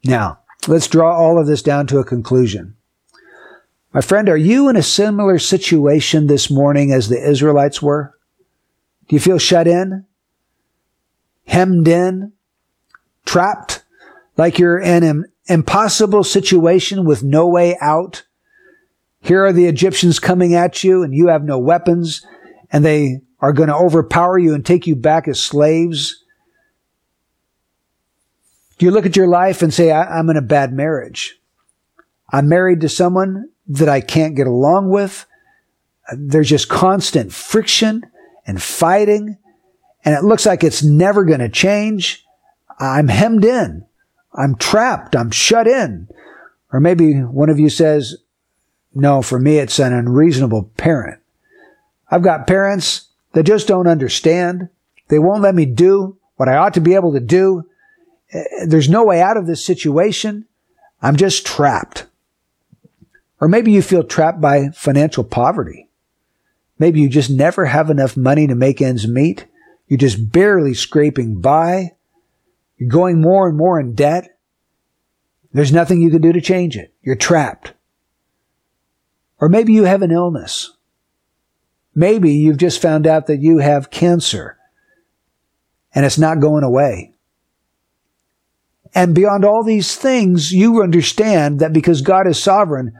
[0.05, 2.77] Now, let's draw all of this down to a conclusion.
[3.93, 8.15] My friend, are you in a similar situation this morning as the Israelites were?
[9.09, 10.07] Do you feel shut in?
[11.51, 12.33] Hemmed in?
[13.27, 13.83] Trapped?
[14.37, 18.25] Like you're in an impossible situation with no way out?
[19.21, 22.25] Here are the Egyptians coming at you and you have no weapons
[22.71, 26.23] and they are going to overpower you and take you back as slaves.
[28.79, 31.37] Do you look at your life and say, I'm in a bad marriage?
[32.33, 35.27] I'm married to someone that I can't get along with.
[36.17, 38.05] There's just constant friction
[38.47, 39.37] and fighting
[40.05, 42.25] and it looks like it's never going to change.
[42.79, 43.85] I'm hemmed in.
[44.33, 45.15] I'm trapped.
[45.15, 46.09] I'm shut in.
[46.73, 48.17] Or maybe one of you says,
[48.95, 51.21] no, for me, it's an unreasonable parent.
[52.11, 54.69] I've got parents that just don't understand.
[55.09, 57.69] They won't let me do what I ought to be able to do.
[58.67, 60.47] There's no way out of this situation.
[61.03, 62.07] I'm just trapped.
[63.41, 65.89] Or maybe you feel trapped by financial poverty.
[66.79, 69.47] Maybe you just never have enough money to make ends meet.
[69.91, 71.97] You're just barely scraping by.
[72.77, 74.39] You're going more and more in debt.
[75.53, 76.95] There's nothing you can do to change it.
[77.03, 77.75] You're trapped.
[79.41, 80.77] Or maybe you have an illness.
[81.93, 84.59] Maybe you've just found out that you have cancer
[85.93, 87.15] and it's not going away.
[88.95, 92.93] And beyond all these things, you understand that because God is sovereign,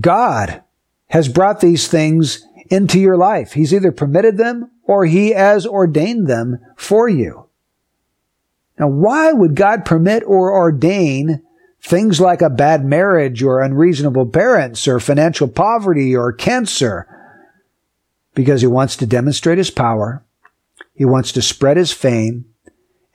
[0.00, 0.62] God
[1.08, 3.52] has brought these things into your life.
[3.52, 7.46] He's either permitted them or he has ordained them for you.
[8.78, 11.42] Now, why would God permit or ordain
[11.82, 17.06] Things like a bad marriage or unreasonable parents or financial poverty or cancer.
[18.34, 20.24] Because he wants to demonstrate his power.
[20.94, 22.44] He wants to spread his fame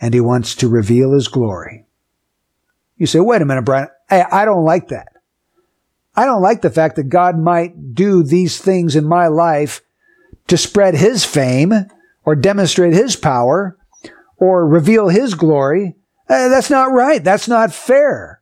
[0.02, 1.86] and he wants to reveal his glory.
[2.98, 3.88] You say, wait a minute, Brian.
[4.10, 5.14] Hey, I don't like that.
[6.16, 9.82] I don't like the fact that God might do these things in my life
[10.48, 11.74] to spread his fame
[12.24, 13.78] or demonstrate his power
[14.38, 15.96] or reveal his glory.
[16.28, 17.24] Uh, that's not right.
[17.24, 18.42] That's not fair.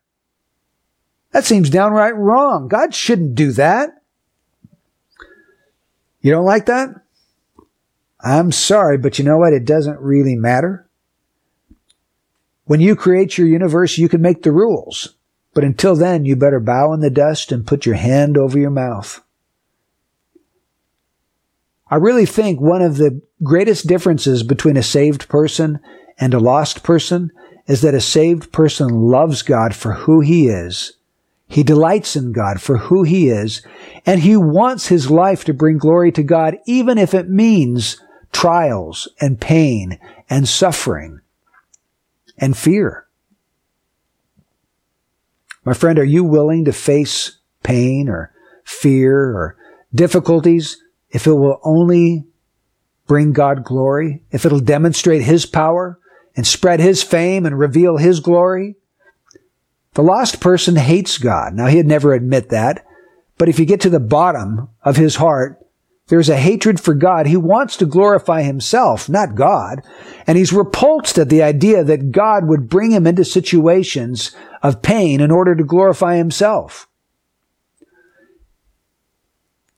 [1.31, 2.67] That seems downright wrong.
[2.67, 4.01] God shouldn't do that.
[6.21, 6.89] You don't like that?
[8.21, 9.51] I'm sorry, but you know what?
[9.51, 10.87] It doesn't really matter.
[12.65, 15.15] When you create your universe, you can make the rules.
[15.53, 18.69] But until then, you better bow in the dust and put your hand over your
[18.69, 19.22] mouth.
[21.93, 25.79] I really think one of the greatest differences between a saved person
[26.17, 27.31] and a lost person
[27.67, 30.93] is that a saved person loves God for who he is
[31.53, 33.61] he delights in God for who he is,
[34.07, 39.07] and he wants his life to bring glory to God, even if it means trials
[39.21, 41.21] and pain and suffering
[42.39, 43.05] and fear.
[45.63, 48.33] My friend, are you willing to face pain or
[48.63, 49.55] fear or
[49.93, 50.81] difficulties
[51.13, 52.25] if it will only
[53.07, 55.99] bring God glory, if it'll demonstrate his power
[56.35, 58.75] and spread his fame and reveal his glory?
[59.93, 61.53] The lost person hates God.
[61.53, 62.85] Now, he'd never admit that,
[63.37, 65.59] but if you get to the bottom of his heart,
[66.07, 67.27] there's a hatred for God.
[67.27, 69.81] He wants to glorify himself, not God.
[70.27, 75.21] And he's repulsed at the idea that God would bring him into situations of pain
[75.21, 76.87] in order to glorify himself.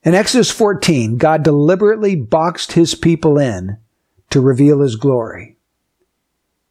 [0.06, 3.78] In Exodus 14, God deliberately boxed his people in
[4.30, 5.58] to reveal his glory.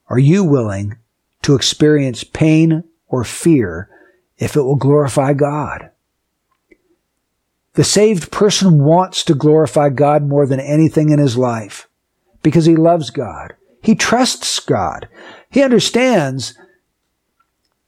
[0.09, 0.97] Are you willing
[1.43, 3.89] to experience pain or fear
[4.39, 5.91] if it will glorify God.
[7.75, 11.89] The saved person wants to glorify God more than anything in his life
[12.43, 13.55] because he loves God.
[13.83, 15.09] He trusts God.
[15.51, 16.59] He understands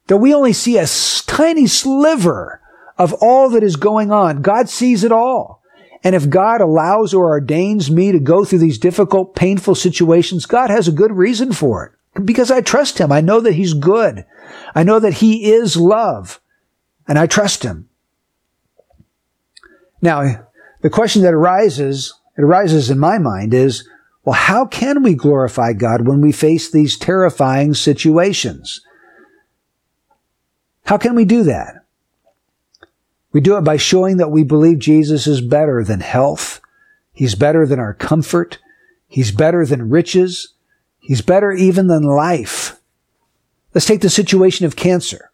[0.08, 0.86] that we only see a
[1.26, 2.60] tiny sliver
[2.98, 4.42] of all that is going on.
[4.42, 5.62] God sees it all.
[6.02, 10.70] And if God allows or ordains me to go through these difficult, painful situations, God
[10.70, 13.10] has a good reason for it because I trust him.
[13.10, 14.24] I know that he's good.
[14.74, 16.40] I know that he is love
[17.08, 17.88] and I trust him.
[20.00, 20.46] Now,
[20.82, 23.88] the question that arises, it arises in my mind is,
[24.24, 28.80] Well, how can we glorify God when we face these terrifying situations?
[30.84, 31.75] How can we do that?
[33.36, 36.58] We do it by showing that we believe Jesus is better than health.
[37.12, 38.60] He's better than our comfort.
[39.08, 40.54] He's better than riches.
[41.00, 42.80] He's better even than life.
[43.74, 45.30] Let's take the situation of cancer.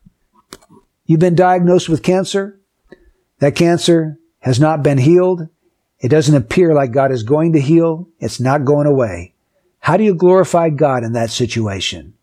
[1.06, 2.58] You've been diagnosed with cancer.
[3.38, 5.46] That cancer has not been healed.
[6.00, 8.08] It doesn't appear like God is going to heal.
[8.18, 9.34] It's not going away.
[9.78, 12.14] How do you glorify God in that situation?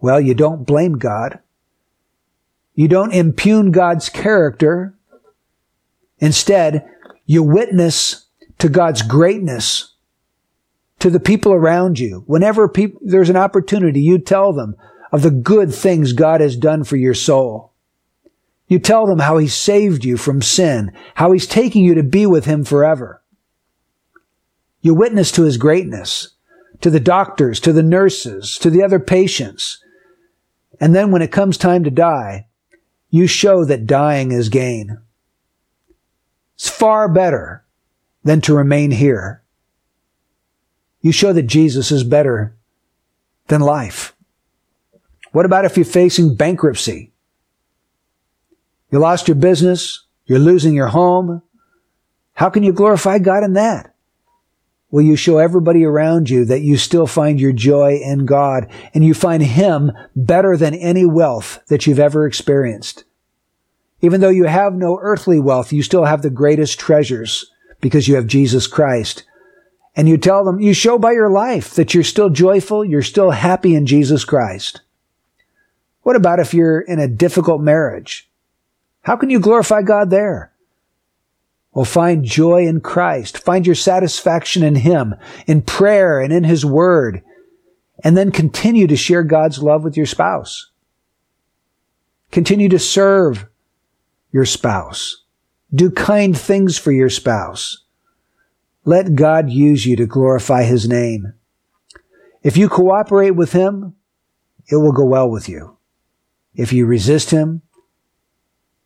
[0.00, 1.38] Well, you don't blame God.
[2.74, 4.94] You don't impugn God's character.
[6.18, 6.88] Instead,
[7.26, 8.26] you witness
[8.58, 9.94] to God's greatness
[10.98, 12.24] to the people around you.
[12.26, 12.72] Whenever
[13.02, 14.74] there's an opportunity, you tell them
[15.12, 17.72] of the good things God has done for your soul.
[18.66, 22.26] You tell them how He saved you from sin, how He's taking you to be
[22.26, 23.22] with Him forever.
[24.80, 26.30] You witness to His greatness,
[26.80, 29.82] to the doctors, to the nurses, to the other patients.
[30.80, 32.46] And then when it comes time to die,
[33.14, 34.98] you show that dying is gain.
[36.56, 37.64] It's far better
[38.24, 39.44] than to remain here.
[41.00, 42.56] You show that Jesus is better
[43.46, 44.16] than life.
[45.30, 47.12] What about if you're facing bankruptcy?
[48.90, 50.06] You lost your business.
[50.26, 51.40] You're losing your home.
[52.32, 53.93] How can you glorify God in that?
[54.94, 59.04] Will you show everybody around you that you still find your joy in God and
[59.04, 63.02] you find Him better than any wealth that you've ever experienced?
[64.02, 68.14] Even though you have no earthly wealth, you still have the greatest treasures because you
[68.14, 69.24] have Jesus Christ.
[69.96, 73.32] And you tell them, you show by your life that you're still joyful, you're still
[73.32, 74.80] happy in Jesus Christ.
[76.02, 78.30] What about if you're in a difficult marriage?
[79.02, 80.52] How can you glorify God there?
[81.74, 83.38] Well, find joy in Christ.
[83.38, 85.14] Find your satisfaction in Him,
[85.46, 87.22] in prayer and in His Word.
[88.02, 90.70] And then continue to share God's love with your spouse.
[92.30, 93.46] Continue to serve
[94.32, 95.24] your spouse.
[95.74, 97.84] Do kind things for your spouse.
[98.84, 101.34] Let God use you to glorify His name.
[102.42, 103.94] If you cooperate with Him,
[104.68, 105.76] it will go well with you.
[106.54, 107.62] If you resist Him,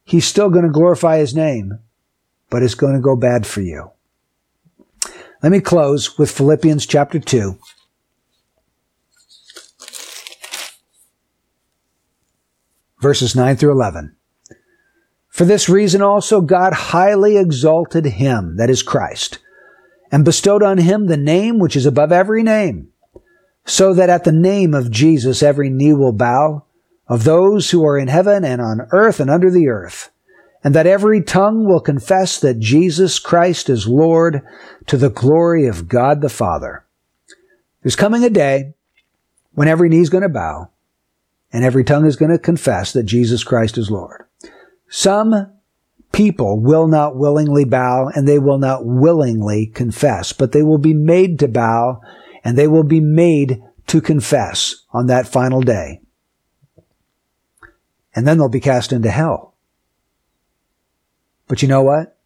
[0.08, 1.78] he's still going to glorify his name,
[2.50, 3.90] but it's going to go bad for you.
[5.42, 7.58] Let me close with Philippians chapter 2.
[13.00, 14.16] Verses 9 through 11.
[15.28, 19.38] For this reason also God highly exalted him, that is Christ,
[20.10, 22.88] and bestowed on him the name which is above every name,
[23.64, 26.64] so that at the name of Jesus every knee will bow
[27.06, 30.10] of those who are in heaven and on earth and under the earth,
[30.64, 34.42] and that every tongue will confess that Jesus Christ is Lord
[34.86, 36.84] to the glory of God the Father.
[37.82, 38.74] There's coming a day
[39.52, 40.70] when every knee is going to bow
[41.52, 44.24] and every tongue is going to confess that Jesus Christ is Lord.
[44.88, 45.52] Some
[46.12, 50.94] people will not willingly bow and they will not willingly confess, but they will be
[50.94, 52.00] made to bow
[52.42, 56.00] and they will be made to confess on that final day
[58.18, 59.47] and then they'll be cast into hell.
[61.48, 62.16] But you know what?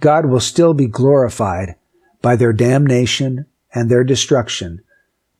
[0.00, 1.76] God will still be glorified
[2.20, 4.82] by their damnation and their destruction,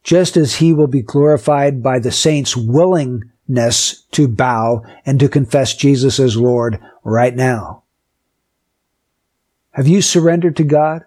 [0.03, 5.75] just as he will be glorified by the saints' willingness to bow and to confess
[5.75, 7.83] Jesus as Lord right now.
[9.73, 11.03] Have you surrendered to God?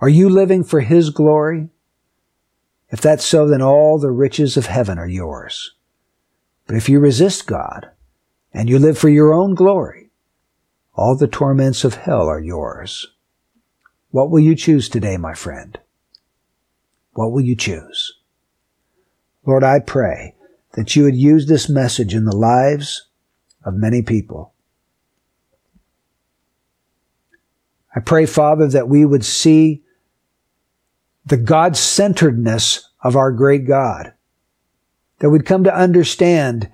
[0.00, 1.68] Are you living for His glory?
[2.90, 5.74] If that's so, then all the riches of heaven are yours.
[6.66, 7.90] But if you resist God
[8.54, 10.07] and you live for your own glory,
[10.98, 13.06] all the torments of hell are yours.
[14.10, 15.78] What will you choose today, my friend?
[17.12, 18.14] What will you choose?
[19.46, 20.34] Lord, I pray
[20.72, 23.06] that you would use this message in the lives
[23.64, 24.54] of many people.
[27.94, 29.82] I pray, Father, that we would see
[31.24, 34.14] the God centeredness of our great God
[35.20, 36.70] that we'd come to understand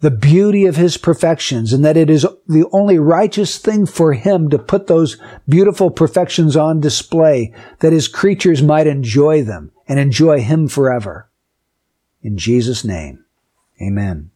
[0.00, 4.50] the beauty of his perfections and that it is the only righteous thing for him
[4.50, 5.16] to put those
[5.48, 11.30] beautiful perfections on display that his creatures might enjoy them and enjoy him forever.
[12.22, 13.24] In Jesus' name,
[13.80, 14.30] amen.